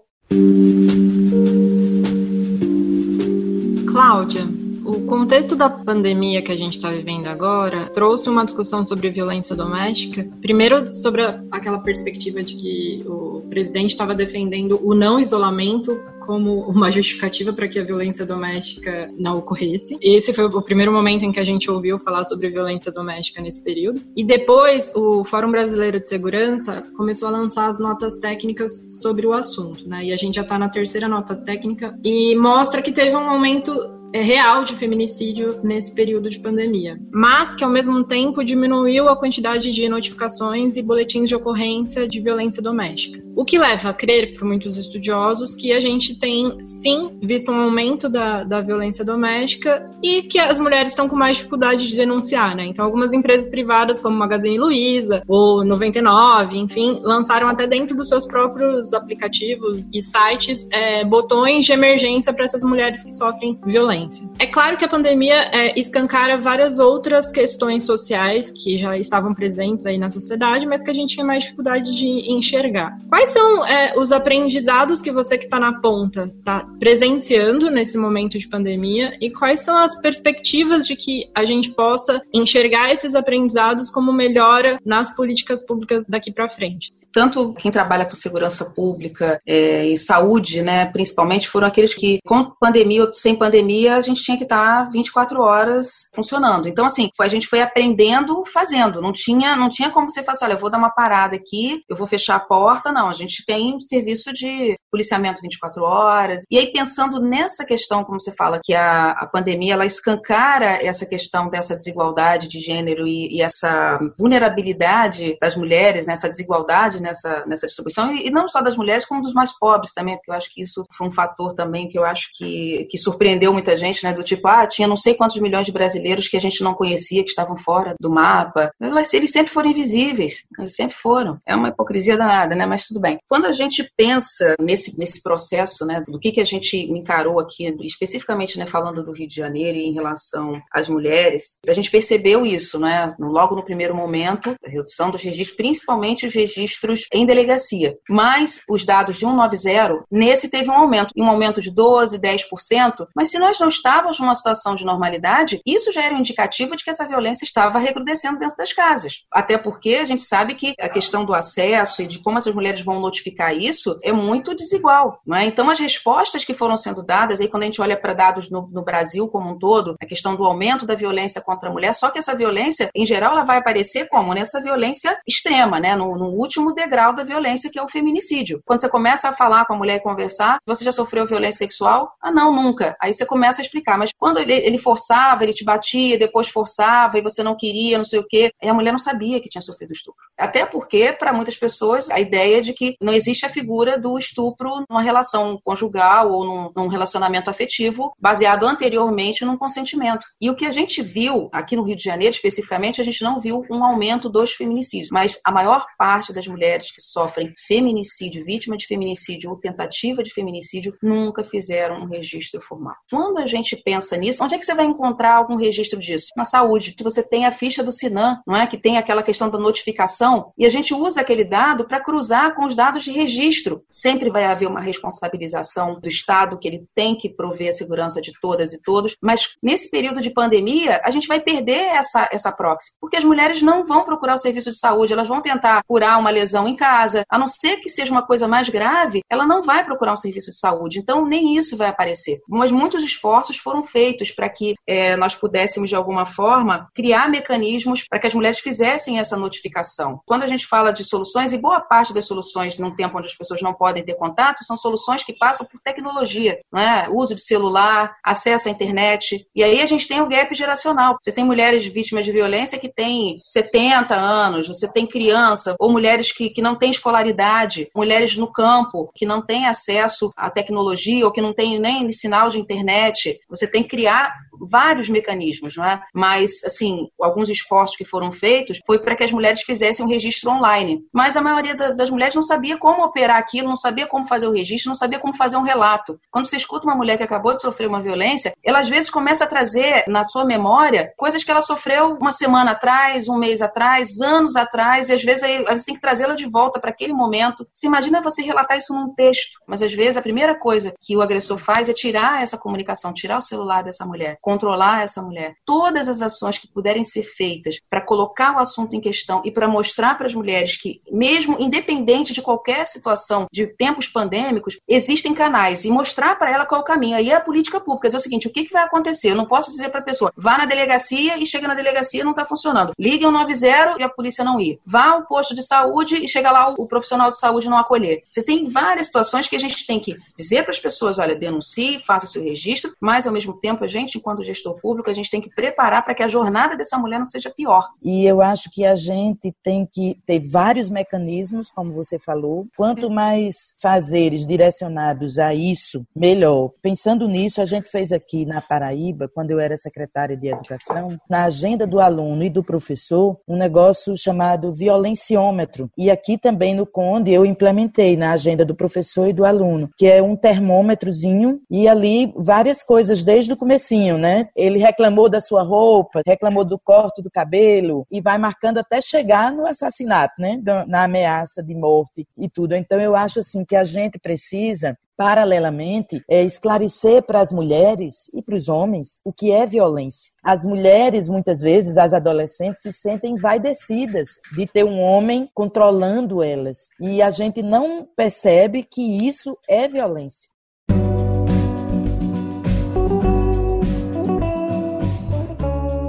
Cláudia, 3.91 4.47
o 4.91 5.05
contexto 5.05 5.55
da 5.55 5.69
pandemia 5.69 6.41
que 6.41 6.51
a 6.51 6.55
gente 6.55 6.75
está 6.75 6.91
vivendo 6.91 7.27
agora 7.27 7.85
trouxe 7.85 8.29
uma 8.29 8.43
discussão 8.43 8.85
sobre 8.85 9.09
violência 9.09 9.55
doméstica. 9.55 10.27
Primeiro, 10.41 10.85
sobre 10.85 11.21
aquela 11.49 11.79
perspectiva 11.79 12.43
de 12.43 12.55
que 12.55 13.03
o 13.07 13.41
presidente 13.49 13.91
estava 13.91 14.13
defendendo 14.13 14.79
o 14.85 14.93
não 14.93 15.17
isolamento 15.17 15.97
como 16.25 16.61
uma 16.69 16.91
justificativa 16.91 17.53
para 17.53 17.67
que 17.67 17.79
a 17.79 17.83
violência 17.83 18.25
doméstica 18.25 19.09
não 19.17 19.35
ocorresse. 19.35 19.97
Esse 20.01 20.33
foi 20.33 20.45
o 20.45 20.61
primeiro 20.61 20.91
momento 20.91 21.23
em 21.23 21.31
que 21.31 21.39
a 21.39 21.43
gente 21.43 21.71
ouviu 21.71 21.97
falar 21.97 22.25
sobre 22.25 22.49
violência 22.49 22.91
doméstica 22.91 23.41
nesse 23.41 23.61
período. 23.61 24.01
E 24.15 24.23
depois, 24.23 24.93
o 24.95 25.23
Fórum 25.23 25.51
Brasileiro 25.51 25.99
de 25.99 26.09
Segurança 26.09 26.83
começou 26.97 27.29
a 27.29 27.31
lançar 27.31 27.67
as 27.67 27.79
notas 27.79 28.17
técnicas 28.17 28.85
sobre 29.01 29.25
o 29.25 29.33
assunto, 29.33 29.87
né? 29.87 30.05
E 30.05 30.13
a 30.13 30.17
gente 30.17 30.35
já 30.35 30.41
está 30.41 30.59
na 30.59 30.69
terceira 30.69 31.07
nota 31.07 31.35
técnica 31.35 31.97
e 32.03 32.35
mostra 32.35 32.81
que 32.81 32.91
teve 32.91 33.15
um 33.15 33.29
aumento 33.29 34.00
real 34.13 34.63
de 34.63 34.75
feminicídio 34.75 35.59
nesse 35.63 35.93
período 35.93 36.29
de 36.29 36.39
pandemia, 36.39 36.97
mas 37.11 37.55
que 37.55 37.63
ao 37.63 37.69
mesmo 37.69 38.03
tempo 38.03 38.43
diminuiu 38.43 39.07
a 39.07 39.15
quantidade 39.15 39.71
de 39.71 39.87
notificações 39.87 40.75
e 40.75 40.81
boletins 40.81 41.29
de 41.29 41.35
ocorrência 41.35 42.07
de 42.07 42.19
violência 42.19 42.61
doméstica. 42.61 43.21
O 43.35 43.45
que 43.45 43.57
leva 43.57 43.89
a 43.89 43.93
crer, 43.93 44.33
por 44.37 44.45
muitos 44.45 44.77
estudiosos, 44.77 45.55
que 45.55 45.71
a 45.71 45.79
gente 45.79 46.19
tem 46.19 46.61
sim 46.61 47.17
visto 47.21 47.51
um 47.51 47.61
aumento 47.61 48.09
da, 48.09 48.43
da 48.43 48.59
violência 48.59 49.05
doméstica 49.05 49.89
e 50.03 50.23
que 50.23 50.37
as 50.37 50.59
mulheres 50.59 50.89
estão 50.89 51.07
com 51.07 51.15
mais 51.15 51.37
dificuldade 51.37 51.87
de 51.87 51.95
denunciar, 51.95 52.55
né? 52.55 52.65
Então, 52.65 52.83
algumas 52.83 53.13
empresas 53.13 53.49
privadas, 53.49 54.01
como 54.01 54.17
Magazine 54.17 54.59
Luiza 54.59 55.23
ou 55.27 55.63
99, 55.63 56.57
enfim, 56.57 56.99
lançaram 57.03 57.47
até 57.47 57.65
dentro 57.65 57.95
dos 57.95 58.09
seus 58.09 58.25
próprios 58.25 58.93
aplicativos 58.93 59.87
e 59.93 60.03
sites 60.03 60.67
é, 60.71 61.05
botões 61.05 61.65
de 61.65 61.71
emergência 61.71 62.33
para 62.33 62.43
essas 62.43 62.63
mulheres 62.63 63.03
que 63.03 63.13
sofrem 63.13 63.57
violência 63.65 64.00
violência. 64.01 64.29
É 64.39 64.47
claro 64.47 64.77
que 64.77 64.85
a 64.85 64.87
pandemia 64.87 65.49
é, 65.51 65.79
escancara 65.79 66.37
várias 66.37 66.79
outras 66.79 67.31
questões 67.31 67.83
sociais 67.83 68.51
que 68.51 68.77
já 68.77 68.95
estavam 68.95 69.33
presentes 69.33 69.85
aí 69.85 69.97
na 69.97 70.09
sociedade, 70.09 70.65
mas 70.65 70.81
que 70.81 70.89
a 70.89 70.93
gente 70.93 71.13
tinha 71.13 71.25
mais 71.25 71.43
dificuldade 71.43 71.95
de 71.95 72.31
enxergar. 72.31 72.97
Quais 73.09 73.29
são 73.29 73.65
é, 73.65 73.97
os 73.97 74.11
aprendizados 74.11 75.01
que 75.01 75.11
você 75.11 75.37
que 75.37 75.45
está 75.45 75.59
na 75.59 75.79
ponta 75.79 76.31
está 76.37 76.65
presenciando 76.79 77.69
nesse 77.69 77.97
momento 77.97 78.37
de 78.37 78.47
pandemia 78.47 79.15
e 79.21 79.29
quais 79.29 79.61
são 79.61 79.77
as 79.77 79.95
perspectivas 79.99 80.85
de 80.87 80.95
que 80.95 81.29
a 81.35 81.45
gente 81.45 81.71
possa 81.71 82.21
enxergar 82.33 82.91
esses 82.91 83.15
aprendizados 83.15 83.89
como 83.89 84.11
melhora 84.11 84.79
nas 84.85 85.13
políticas 85.15 85.65
públicas 85.65 86.03
daqui 86.07 86.31
para 86.31 86.49
frente? 86.49 86.91
Tanto 87.11 87.53
quem 87.53 87.71
trabalha 87.71 88.05
com 88.05 88.15
segurança 88.15 88.65
pública 88.65 89.41
é, 89.45 89.85
e 89.85 89.97
saúde, 89.97 90.61
né, 90.61 90.85
principalmente, 90.85 91.49
foram 91.49 91.67
aqueles 91.67 91.93
que, 91.93 92.19
com 92.25 92.51
pandemia 92.59 93.03
ou 93.03 93.13
sem 93.13 93.35
pandemia, 93.35 93.90
a 93.95 94.01
gente 94.01 94.23
tinha 94.23 94.37
que 94.37 94.43
estar 94.43 94.89
24 94.91 95.41
horas 95.41 96.09
funcionando. 96.13 96.67
Então, 96.67 96.85
assim, 96.85 97.09
a 97.19 97.27
gente 97.27 97.47
foi 97.47 97.61
aprendendo 97.61 98.43
fazendo. 98.45 99.01
Não 99.01 99.11
tinha, 99.11 99.55
não 99.55 99.69
tinha 99.69 99.89
como 99.89 100.09
você 100.09 100.23
falar 100.23 100.33
assim, 100.33 100.45
olha, 100.45 100.53
eu 100.53 100.59
vou 100.59 100.69
dar 100.69 100.77
uma 100.77 100.89
parada 100.89 101.35
aqui, 101.35 101.83
eu 101.89 101.95
vou 101.95 102.07
fechar 102.07 102.35
a 102.35 102.39
porta. 102.39 102.91
Não, 102.91 103.09
a 103.09 103.13
gente 103.13 103.45
tem 103.45 103.79
serviço 103.79 104.33
de 104.33 104.77
policiamento 104.91 105.41
24 105.41 105.83
horas. 105.83 106.43
E 106.49 106.57
aí, 106.57 106.71
pensando 106.71 107.19
nessa 107.19 107.65
questão, 107.65 108.03
como 108.03 108.19
você 108.19 108.31
fala, 108.33 108.59
que 108.63 108.73
a, 108.73 109.11
a 109.11 109.25
pandemia, 109.25 109.73
ela 109.73 109.85
escancara 109.85 110.83
essa 110.83 111.05
questão 111.05 111.49
dessa 111.49 111.75
desigualdade 111.75 112.47
de 112.47 112.59
gênero 112.59 113.07
e, 113.07 113.37
e 113.37 113.41
essa 113.41 113.99
vulnerabilidade 114.17 115.37
das 115.39 115.55
mulheres, 115.55 116.05
nessa 116.05 116.27
né, 116.27 116.31
desigualdade 116.31 117.01
nessa, 117.01 117.45
nessa 117.45 117.65
distribuição, 117.65 118.13
e, 118.13 118.27
e 118.27 118.31
não 118.31 118.47
só 118.47 118.61
das 118.61 118.75
mulheres, 118.75 119.05
como 119.05 119.21
dos 119.21 119.33
mais 119.33 119.57
pobres 119.57 119.93
também, 119.93 120.15
porque 120.15 120.31
eu 120.31 120.35
acho 120.35 120.53
que 120.53 120.61
isso 120.61 120.85
foi 120.91 121.07
um 121.07 121.11
fator 121.11 121.53
também 121.53 121.87
que 121.87 121.97
eu 121.97 122.03
acho 122.03 122.29
que, 122.33 122.85
que 122.89 122.97
surpreendeu 122.97 123.53
muita 123.53 123.75
gente 123.77 124.01
né? 124.03 124.13
Do 124.13 124.23
tipo, 124.23 124.47
ah, 124.47 124.65
tinha 124.65 124.87
não 124.87 124.97
sei 124.97 125.13
quantos 125.13 125.37
milhões 125.37 125.65
de 125.65 125.71
brasileiros 125.71 126.27
que 126.27 126.37
a 126.37 126.41
gente 126.41 126.63
não 126.63 126.73
conhecia, 126.73 127.23
que 127.23 127.29
estavam 127.29 127.55
fora 127.55 127.95
do 127.99 128.09
mapa. 128.09 128.71
Eles 129.13 129.31
sempre 129.31 129.51
foram 129.51 129.69
invisíveis, 129.69 130.47
eles 130.57 130.75
sempre 130.75 130.95
foram. 130.95 131.39
É 131.45 131.55
uma 131.55 131.69
hipocrisia 131.69 132.17
danada, 132.17 132.55
né? 132.55 132.65
Mas 132.65 132.85
tudo 132.85 132.99
bem. 132.99 133.17
Quando 133.27 133.45
a 133.45 133.51
gente 133.51 133.89
pensa 133.95 134.55
nesse 134.59 134.80
nesse, 134.81 134.97
nesse 134.97 135.21
processo, 135.21 135.85
né, 135.85 136.03
do 136.07 136.19
que, 136.19 136.31
que 136.31 136.41
a 136.41 136.45
gente 136.45 136.77
encarou 136.77 137.39
aqui, 137.39 137.73
especificamente, 137.81 138.57
né, 138.57 138.65
falando 138.65 139.03
do 139.03 139.11
Rio 139.11 139.27
de 139.27 139.35
Janeiro 139.35 139.77
e 139.77 139.85
em 139.85 139.93
relação 139.93 140.53
às 140.73 140.87
mulheres, 140.87 141.57
a 141.67 141.73
gente 141.73 141.91
percebeu 141.91 142.45
isso, 142.45 142.79
né, 142.79 143.13
logo 143.19 143.55
no 143.55 143.63
primeiro 143.63 143.95
momento, 143.95 144.55
a 144.65 144.69
redução 144.69 145.11
dos 145.11 145.21
registros, 145.21 145.55
principalmente 145.55 146.25
os 146.25 146.33
registros 146.33 147.05
em 147.13 147.25
delegacia. 147.25 147.95
Mas 148.09 148.61
os 148.69 148.85
dados 148.85 149.15
de 149.15 149.21
190, 149.21 150.05
nesse 150.09 150.49
teve 150.49 150.69
um 150.69 150.73
aumento, 150.73 151.11
um 151.15 151.29
aumento 151.29 151.61
de 151.61 151.71
12, 151.71 152.19
10%, 152.19 153.07
mas 153.15 153.29
se 153.29 153.37
nós 153.37 153.59
não 153.59 153.67
estávamos 153.67 154.19
numa 154.19 154.33
situação 154.33 154.75
de 154.75 154.85
normalidade, 154.85 155.61
isso 155.65 155.91
já 155.91 156.03
era 156.03 156.15
um 156.15 156.19
indicativo 156.19 156.75
de 156.75 156.83
que 156.83 156.89
essa 156.89 157.07
violência 157.07 157.45
estava 157.45 157.77
recrudescendo 157.77 158.39
dentro 158.39 158.57
das 158.57 158.73
casas. 158.73 159.25
Até 159.31 159.57
porque 159.57 159.95
a 159.95 160.05
gente 160.05 160.21
sabe 160.21 160.55
que 160.55 160.73
a 160.79 160.89
questão 160.89 161.25
do 161.25 161.33
acesso 161.33 162.01
e 162.01 162.07
de 162.07 162.19
como 162.19 162.37
essas 162.37 162.53
mulheres 162.53 162.83
vão 162.83 162.99
notificar 162.99 163.55
isso 163.55 163.99
é 164.01 164.11
muito 164.11 164.55
desigual. 164.71 165.19
Não 165.25 165.37
é? 165.37 165.45
Então, 165.45 165.69
as 165.69 165.79
respostas 165.79 166.45
que 166.45 166.53
foram 166.53 166.77
sendo 166.77 167.03
dadas, 167.03 167.41
aí 167.41 167.47
quando 167.47 167.63
a 167.63 167.65
gente 167.65 167.81
olha 167.81 167.97
para 167.97 168.13
dados 168.13 168.49
no, 168.49 168.67
no, 168.71 168.83
Brasil 168.83 169.27
como 169.27 169.49
um 169.49 169.59
todo, 169.59 169.95
a 170.01 170.05
questão 170.05 170.35
do 170.35 170.43
aumento 170.43 170.85
da 170.85 170.95
violência 170.95 171.41
contra 171.41 171.69
a 171.69 171.71
mulher, 171.71 171.93
só 171.93 172.09
que 172.09 172.17
essa 172.17 172.35
violência, 172.35 172.89
em 172.95 173.05
geral, 173.05 173.33
ela 173.33 173.43
vai 173.43 173.57
aparecer 173.57 174.07
como? 174.09 174.33
Nessa 174.33 174.61
violência 174.61 175.17
extrema, 175.27 175.79
né? 175.79 175.95
no, 175.95 176.07
no 176.17 176.27
último 176.27 176.73
degrau 176.73 177.13
da 177.13 177.23
violência, 177.23 177.69
que 177.69 177.77
é 177.77 177.83
o 177.83 177.87
feminicídio. 177.87 178.61
Quando 178.65 178.79
você 178.79 178.89
começa 178.89 179.29
a 179.29 179.33
falar 179.33 179.65
com 179.65 179.73
a 179.73 179.77
mulher 179.77 179.97
e 179.97 179.99
conversar, 180.01 180.59
você 180.65 180.83
já 180.83 180.91
sofreu 180.91 181.25
violência 181.25 181.59
sexual? 181.59 182.13
Ah, 182.21 182.31
não, 182.31 182.53
nunca. 182.53 182.95
Aí 183.01 183.13
você 183.13 183.25
começa 183.25 183.61
a 183.61 183.63
explicar. 183.63 183.97
Mas 183.97 184.11
quando 184.17 184.39
ele, 184.39 184.53
ele 184.53 184.77
forçava, 184.77 185.43
ele 185.43 185.53
te 185.53 185.63
batia, 185.63 186.17
depois 186.17 186.47
forçava 186.47 187.17
e 187.17 187.21
você 187.21 187.43
não 187.43 187.55
queria, 187.55 187.97
não 187.97 188.05
sei 188.05 188.19
o 188.19 188.27
quê, 188.27 188.51
aí 188.61 188.69
a 188.69 188.73
mulher 188.73 188.91
não 188.91 188.99
sabia 188.99 189.39
que 189.39 189.49
tinha 189.49 189.61
sofrido 189.61 189.91
estupro. 189.91 190.21
Até 190.37 190.65
porque, 190.65 191.11
para 191.11 191.33
muitas 191.33 191.55
pessoas, 191.55 192.09
a 192.09 192.19
ideia 192.19 192.61
de 192.61 192.73
que 192.73 192.95
não 193.01 193.13
existe 193.13 193.45
a 193.45 193.49
figura 193.49 193.99
do 193.99 194.17
estupro 194.17 194.60
numa 194.89 195.01
relação 195.01 195.59
conjugal 195.63 196.31
ou 196.31 196.45
num, 196.45 196.71
num 196.75 196.87
relacionamento 196.87 197.49
afetivo 197.49 198.13
baseado 198.19 198.65
anteriormente 198.65 199.45
num 199.45 199.57
consentimento. 199.57 200.25
E 200.39 200.49
o 200.49 200.55
que 200.55 200.65
a 200.65 200.71
gente 200.71 201.01
viu 201.01 201.49
aqui 201.51 201.75
no 201.75 201.83
Rio 201.83 201.95
de 201.95 202.03
Janeiro, 202.03 202.33
especificamente, 202.33 203.01
a 203.01 203.03
gente 203.03 203.23
não 203.23 203.39
viu 203.39 203.63
um 203.69 203.83
aumento 203.83 204.29
dos 204.29 204.53
feminicídios, 204.53 205.09
mas 205.11 205.39
a 205.45 205.51
maior 205.51 205.85
parte 205.97 206.33
das 206.33 206.47
mulheres 206.47 206.91
que 206.91 207.01
sofrem 207.01 207.53
feminicídio, 207.67 208.45
vítima 208.45 208.77
de 208.77 208.85
feminicídio 208.85 209.49
ou 209.49 209.57
tentativa 209.57 210.23
de 210.23 210.33
feminicídio, 210.33 210.93
nunca 211.01 211.43
fizeram 211.43 212.01
um 212.01 212.07
registro 212.07 212.61
formal. 212.61 212.95
Quando 213.09 213.39
a 213.39 213.47
gente 213.47 213.75
pensa 213.75 214.17
nisso, 214.17 214.43
onde 214.43 214.55
é 214.55 214.57
que 214.57 214.65
você 214.65 214.75
vai 214.75 214.85
encontrar 214.85 215.35
algum 215.35 215.55
registro 215.55 215.99
disso? 215.99 216.27
Na 216.35 216.45
saúde, 216.45 216.93
que 216.93 217.03
você 217.03 217.23
tem 217.23 217.45
a 217.45 217.51
ficha 217.51 217.83
do 217.83 217.91
Sinan, 217.91 218.41
não 218.45 218.55
é? 218.55 218.67
Que 218.67 218.77
tem 218.77 218.97
aquela 218.97 219.23
questão 219.23 219.49
da 219.49 219.57
notificação, 219.57 220.51
e 220.57 220.65
a 220.65 220.69
gente 220.69 220.93
usa 220.93 221.21
aquele 221.21 221.45
dado 221.45 221.85
para 221.87 222.01
cruzar 222.01 222.55
com 222.55 222.65
os 222.65 222.75
dados 222.75 223.03
de 223.03 223.11
registro. 223.11 223.83
Sempre 223.89 224.29
vai 224.29 224.45
haver 224.51 224.67
uma 224.67 224.81
responsabilização 224.81 225.99
do 225.99 226.07
Estado, 226.07 226.57
que 226.57 226.67
ele 226.67 226.85
tem 226.95 227.15
que 227.15 227.29
prover 227.29 227.69
a 227.69 227.73
segurança 227.73 228.21
de 228.21 228.31
todas 228.41 228.73
e 228.73 228.81
todos, 228.81 229.15
mas 229.21 229.55
nesse 229.61 229.89
período 229.89 230.21
de 230.21 230.29
pandemia, 230.29 231.01
a 231.03 231.11
gente 231.11 231.27
vai 231.27 231.39
perder 231.39 231.85
essa, 231.87 232.29
essa 232.31 232.51
proxy, 232.51 232.91
porque 232.99 233.17
as 233.17 233.23
mulheres 233.23 233.61
não 233.61 233.85
vão 233.85 234.03
procurar 234.03 234.35
o 234.35 234.37
serviço 234.37 234.71
de 234.71 234.77
saúde, 234.77 235.13
elas 235.13 235.27
vão 235.27 235.41
tentar 235.41 235.81
curar 235.87 236.19
uma 236.19 236.29
lesão 236.29 236.67
em 236.67 236.75
casa, 236.75 237.23
a 237.29 237.37
não 237.37 237.47
ser 237.47 237.77
que 237.77 237.89
seja 237.89 238.11
uma 238.11 238.25
coisa 238.25 238.47
mais 238.47 238.69
grave, 238.69 239.21
ela 239.29 239.45
não 239.45 239.61
vai 239.61 239.83
procurar 239.83 240.13
um 240.13 240.17
serviço 240.17 240.51
de 240.51 240.59
saúde, 240.59 240.99
então 240.99 241.25
nem 241.25 241.55
isso 241.55 241.77
vai 241.77 241.87
aparecer. 241.87 242.39
Mas 242.47 242.71
muitos 242.71 243.03
esforços 243.03 243.57
foram 243.57 243.83
feitos 243.83 244.31
para 244.31 244.49
que 244.49 244.75
é, 244.87 245.15
nós 245.15 245.35
pudéssemos, 245.35 245.89
de 245.89 245.95
alguma 245.95 246.25
forma, 246.25 246.87
criar 246.93 247.29
mecanismos 247.29 248.05
para 248.07 248.19
que 248.19 248.27
as 248.27 248.33
mulheres 248.33 248.59
fizessem 248.59 249.19
essa 249.19 249.37
notificação. 249.37 250.19
Quando 250.25 250.43
a 250.43 250.47
gente 250.47 250.67
fala 250.67 250.91
de 250.91 251.03
soluções, 251.03 251.51
e 251.51 251.57
boa 251.57 251.81
parte 251.81 252.13
das 252.13 252.25
soluções 252.25 252.77
num 252.77 252.95
tempo 252.95 253.17
onde 253.17 253.27
as 253.27 253.35
pessoas 253.35 253.61
não 253.61 253.73
podem 253.73 254.03
ter 254.03 254.15
contato, 254.15 254.40
são 254.63 254.77
soluções 254.77 255.23
que 255.23 255.37
passam 255.37 255.67
por 255.67 255.79
tecnologia, 255.79 256.59
é? 256.75 257.09
uso 257.09 257.35
de 257.35 257.43
celular, 257.43 258.15
acesso 258.23 258.67
à 258.67 258.71
internet. 258.71 259.45
E 259.55 259.63
aí 259.63 259.81
a 259.81 259.85
gente 259.85 260.07
tem 260.07 260.21
o 260.21 260.27
gap 260.27 260.53
geracional. 260.53 261.17
Você 261.19 261.31
tem 261.31 261.43
mulheres 261.43 261.85
vítimas 261.85 262.25
de 262.25 262.31
violência 262.31 262.79
que 262.79 262.89
têm 262.89 263.41
70 263.45 264.15
anos, 264.15 264.67
você 264.67 264.91
tem 264.91 265.07
criança, 265.07 265.75
ou 265.79 265.91
mulheres 265.91 266.31
que, 266.31 266.49
que 266.49 266.61
não 266.61 266.75
têm 266.75 266.91
escolaridade, 266.91 267.89
mulheres 267.95 268.35
no 268.37 268.51
campo 268.51 269.11
que 269.15 269.25
não 269.25 269.41
têm 269.41 269.67
acesso 269.67 270.31
à 270.35 270.49
tecnologia 270.49 271.25
ou 271.25 271.31
que 271.31 271.41
não 271.41 271.53
têm 271.53 271.79
nem 271.79 272.11
sinal 272.11 272.49
de 272.49 272.59
internet. 272.59 273.39
Você 273.49 273.67
tem 273.67 273.83
que 273.83 273.89
criar 273.89 274.33
vários 274.69 275.09
mecanismos, 275.09 275.75
não 275.75 275.85
é? 275.85 276.01
Mas, 276.13 276.63
assim, 276.65 277.07
alguns 277.21 277.49
esforços 277.49 277.95
que 277.95 278.05
foram 278.05 278.31
feitos 278.31 278.79
foi 278.85 278.99
para 278.99 279.15
que 279.15 279.23
as 279.23 279.31
mulheres 279.31 279.61
fizessem 279.61 280.05
um 280.05 280.09
registro 280.09 280.51
online. 280.51 281.01
Mas 281.13 281.35
a 281.35 281.41
maioria 281.41 281.75
das 281.75 282.09
mulheres 282.09 282.35
não 282.35 282.43
sabia 282.43 282.77
como 282.77 283.03
operar 283.03 283.37
aquilo, 283.37 283.67
não 283.67 283.77
sabia 283.77 284.07
como 284.07 284.27
fazer 284.27 284.47
o 284.47 284.51
registro, 284.51 284.89
não 284.89 284.95
sabia 284.95 285.19
como 285.19 285.35
fazer 285.35 285.57
um 285.57 285.63
relato. 285.63 286.19
Quando 286.29 286.47
você 286.47 286.57
escuta 286.57 286.85
uma 286.85 286.95
mulher 286.95 287.17
que 287.17 287.23
acabou 287.23 287.55
de 287.55 287.61
sofrer 287.61 287.87
uma 287.87 288.01
violência, 288.01 288.53
ela 288.63 288.79
às 288.79 288.89
vezes 288.89 289.09
começa 289.09 289.43
a 289.43 289.47
trazer 289.47 290.03
na 290.07 290.23
sua 290.23 290.45
memória 290.45 291.13
coisas 291.17 291.43
que 291.43 291.51
ela 291.51 291.61
sofreu 291.61 292.17
uma 292.19 292.31
semana 292.31 292.71
atrás, 292.71 293.27
um 293.27 293.37
mês 293.37 293.61
atrás, 293.61 294.19
anos 294.21 294.55
atrás, 294.55 295.09
e 295.09 295.13
às 295.13 295.23
vezes 295.23 295.43
aí, 295.43 295.63
você 295.63 295.85
tem 295.85 295.95
que 295.95 296.01
trazê-la 296.01 296.35
de 296.35 296.45
volta 296.49 296.79
para 296.79 296.89
aquele 296.89 297.13
momento. 297.13 297.67
Você 297.73 297.87
imagina 297.87 298.21
você 298.21 298.41
relatar 298.41 298.77
isso 298.77 298.93
num 298.93 299.13
texto, 299.13 299.59
mas 299.67 299.81
às 299.81 299.93
vezes 299.93 300.17
a 300.17 300.21
primeira 300.21 300.57
coisa 300.57 300.93
que 300.99 301.15
o 301.15 301.21
agressor 301.21 301.57
faz 301.57 301.89
é 301.89 301.93
tirar 301.93 302.41
essa 302.41 302.57
comunicação, 302.57 303.13
tirar 303.13 303.37
o 303.37 303.41
celular 303.41 303.83
dessa 303.83 304.05
mulher, 304.05 304.37
controlar 304.51 305.03
essa 305.03 305.21
mulher. 305.21 305.55
Todas 305.65 306.09
as 306.09 306.21
ações 306.21 306.57
que 306.57 306.67
puderem 306.67 307.05
ser 307.05 307.23
feitas 307.23 307.77
para 307.89 308.01
colocar 308.01 308.55
o 308.55 308.59
assunto 308.59 308.93
em 308.95 308.99
questão 308.99 309.41
e 309.45 309.51
para 309.51 309.67
mostrar 309.67 310.17
para 310.17 310.27
as 310.27 310.33
mulheres 310.33 310.75
que, 310.75 311.01
mesmo 311.09 311.55
independente 311.57 312.33
de 312.33 312.41
qualquer 312.41 312.85
situação 312.87 313.45
de 313.51 313.67
tempos 313.67 314.07
pandêmicos, 314.07 314.77
existem 314.87 315.33
canais 315.33 315.85
e 315.85 315.89
mostrar 315.89 316.37
para 316.37 316.51
ela 316.51 316.65
qual 316.65 316.81
o 316.81 316.83
caminho. 316.83 317.15
Aí 317.15 317.29
é 317.29 317.35
a 317.35 317.39
política 317.39 317.79
pública. 317.79 318.09
Dizer 318.09 318.17
o 318.17 318.21
seguinte: 318.21 318.47
o 318.47 318.51
que, 318.51 318.65
que 318.65 318.73
vai 318.73 318.83
acontecer? 318.83 319.31
Eu 319.31 319.35
não 319.35 319.45
posso 319.45 319.71
dizer 319.71 319.89
para 319.89 320.01
a 320.01 320.03
pessoa, 320.03 320.33
vá 320.35 320.57
na 320.57 320.65
delegacia 320.65 321.37
e 321.37 321.45
chega 321.45 321.67
na 321.67 321.73
delegacia 321.73 322.21
e 322.21 322.23
não 322.23 322.31
está 322.31 322.45
funcionando. 322.45 322.91
Ligue 322.99 323.25
o 323.25 323.31
90 323.31 323.95
e 323.99 324.03
a 324.03 324.09
polícia 324.09 324.43
não 324.43 324.59
ir. 324.59 324.79
Vá 324.85 325.11
ao 325.11 325.25
posto 325.25 325.55
de 325.55 325.65
saúde 325.65 326.17
e 326.17 326.27
chega 326.27 326.51
lá 326.51 326.73
o 326.77 326.87
profissional 326.87 327.31
de 327.31 327.39
saúde 327.39 327.69
não 327.69 327.77
acolher. 327.77 328.21
Você 328.27 328.43
tem 328.43 328.65
várias 328.69 329.07
situações 329.07 329.47
que 329.47 329.55
a 329.55 329.59
gente 329.59 329.85
tem 329.85 329.99
que 329.99 330.17
dizer 330.35 330.63
para 330.63 330.71
as 330.71 330.79
pessoas: 330.79 331.19
olha, 331.19 331.35
denuncie, 331.35 331.99
faça 331.99 332.27
seu 332.27 332.43
registro, 332.43 332.91
mas 332.99 333.25
ao 333.25 333.31
mesmo 333.31 333.53
tempo 333.53 333.85
a 333.85 333.87
gente, 333.87 334.17
enquanto 334.17 334.40
gestor 334.43 334.79
público, 334.79 335.09
a 335.09 335.13
gente 335.13 335.29
tem 335.29 335.41
que 335.41 335.49
preparar 335.49 336.03
para 336.03 336.13
que 336.13 336.23
a 336.23 336.27
jornada 336.27 336.75
dessa 336.75 336.97
mulher 336.97 337.19
não 337.19 337.25
seja 337.25 337.49
pior. 337.49 337.87
E 338.01 338.25
eu 338.25 338.41
acho 338.41 338.69
que 338.71 338.85
a 338.85 338.95
gente 338.95 339.53
tem 339.63 339.87
que 339.89 340.17
ter 340.25 340.39
vários 340.39 340.89
mecanismos, 340.89 341.71
como 341.71 341.93
você 341.93 342.17
falou. 342.17 342.67
Quanto 342.75 343.09
mais 343.09 343.75
fazeres 343.81 344.45
direcionados 344.45 345.39
a 345.39 345.53
isso, 345.53 346.05
melhor. 346.15 346.71
Pensando 346.81 347.27
nisso, 347.27 347.61
a 347.61 347.65
gente 347.65 347.89
fez 347.89 348.11
aqui 348.11 348.45
na 348.45 348.61
Paraíba, 348.61 349.29
quando 349.33 349.51
eu 349.51 349.59
era 349.59 349.77
secretária 349.77 350.35
de 350.37 350.47
Educação, 350.47 351.17
na 351.29 351.45
agenda 351.45 351.87
do 351.87 351.99
aluno 351.99 352.43
e 352.43 352.49
do 352.49 352.63
professor, 352.63 353.37
um 353.47 353.55
negócio 353.55 354.15
chamado 354.17 354.71
violenciômetro. 354.71 355.89
E 355.97 356.09
aqui 356.09 356.37
também 356.37 356.75
no 356.75 356.85
Conde 356.85 357.31
eu 357.31 357.45
implementei 357.45 358.17
na 358.17 358.31
agenda 358.31 358.65
do 358.65 358.75
professor 358.75 359.27
e 359.27 359.33
do 359.33 359.45
aluno, 359.45 359.89
que 359.97 360.07
é 360.07 360.21
um 360.21 360.35
termômetrozinho 360.35 361.59
e 361.69 361.87
ali 361.87 362.33
várias 362.35 362.83
coisas 362.83 363.23
desde 363.23 363.53
o 363.53 363.57
comecinho, 363.57 364.17
né? 364.17 364.30
Ele 364.55 364.79
reclamou 364.79 365.29
da 365.29 365.41
sua 365.41 365.63
roupa, 365.63 366.21
reclamou 366.25 366.63
do 366.63 366.79
corte 366.79 367.21
do 367.21 367.31
cabelo 367.31 368.05
e 368.11 368.21
vai 368.21 368.37
marcando 368.37 368.77
até 368.77 369.01
chegar 369.01 369.51
no 369.51 369.65
assassinato, 369.65 370.33
né? 370.39 370.61
Na 370.87 371.03
ameaça 371.03 371.63
de 371.63 371.75
morte 371.75 372.27
e 372.37 372.49
tudo. 372.49 372.75
Então 372.75 372.99
eu 372.99 373.15
acho 373.15 373.39
assim 373.39 373.65
que 373.65 373.75
a 373.75 373.83
gente 373.83 374.19
precisa 374.19 374.97
paralelamente, 375.21 376.23
é 376.27 376.41
esclarecer 376.41 377.21
para 377.21 377.39
as 377.39 377.51
mulheres 377.51 378.27
e 378.33 378.41
para 378.41 378.55
os 378.55 378.67
homens 378.67 379.19
o 379.23 379.31
que 379.31 379.51
é 379.51 379.67
violência. 379.67 380.31
As 380.43 380.65
mulheres, 380.65 381.29
muitas 381.29 381.61
vezes, 381.61 381.95
as 381.95 382.11
adolescentes, 382.11 382.81
se 382.81 382.91
sentem 382.91 383.35
envaidecidas 383.35 384.39
de 384.55 384.65
ter 384.65 384.83
um 384.83 384.99
homem 384.99 385.47
controlando 385.53 386.41
elas. 386.41 386.87
E 386.99 387.21
a 387.21 387.29
gente 387.29 387.61
não 387.61 388.07
percebe 388.15 388.81
que 388.81 389.27
isso 389.27 389.55
é 389.69 389.87
violência. 389.87 390.49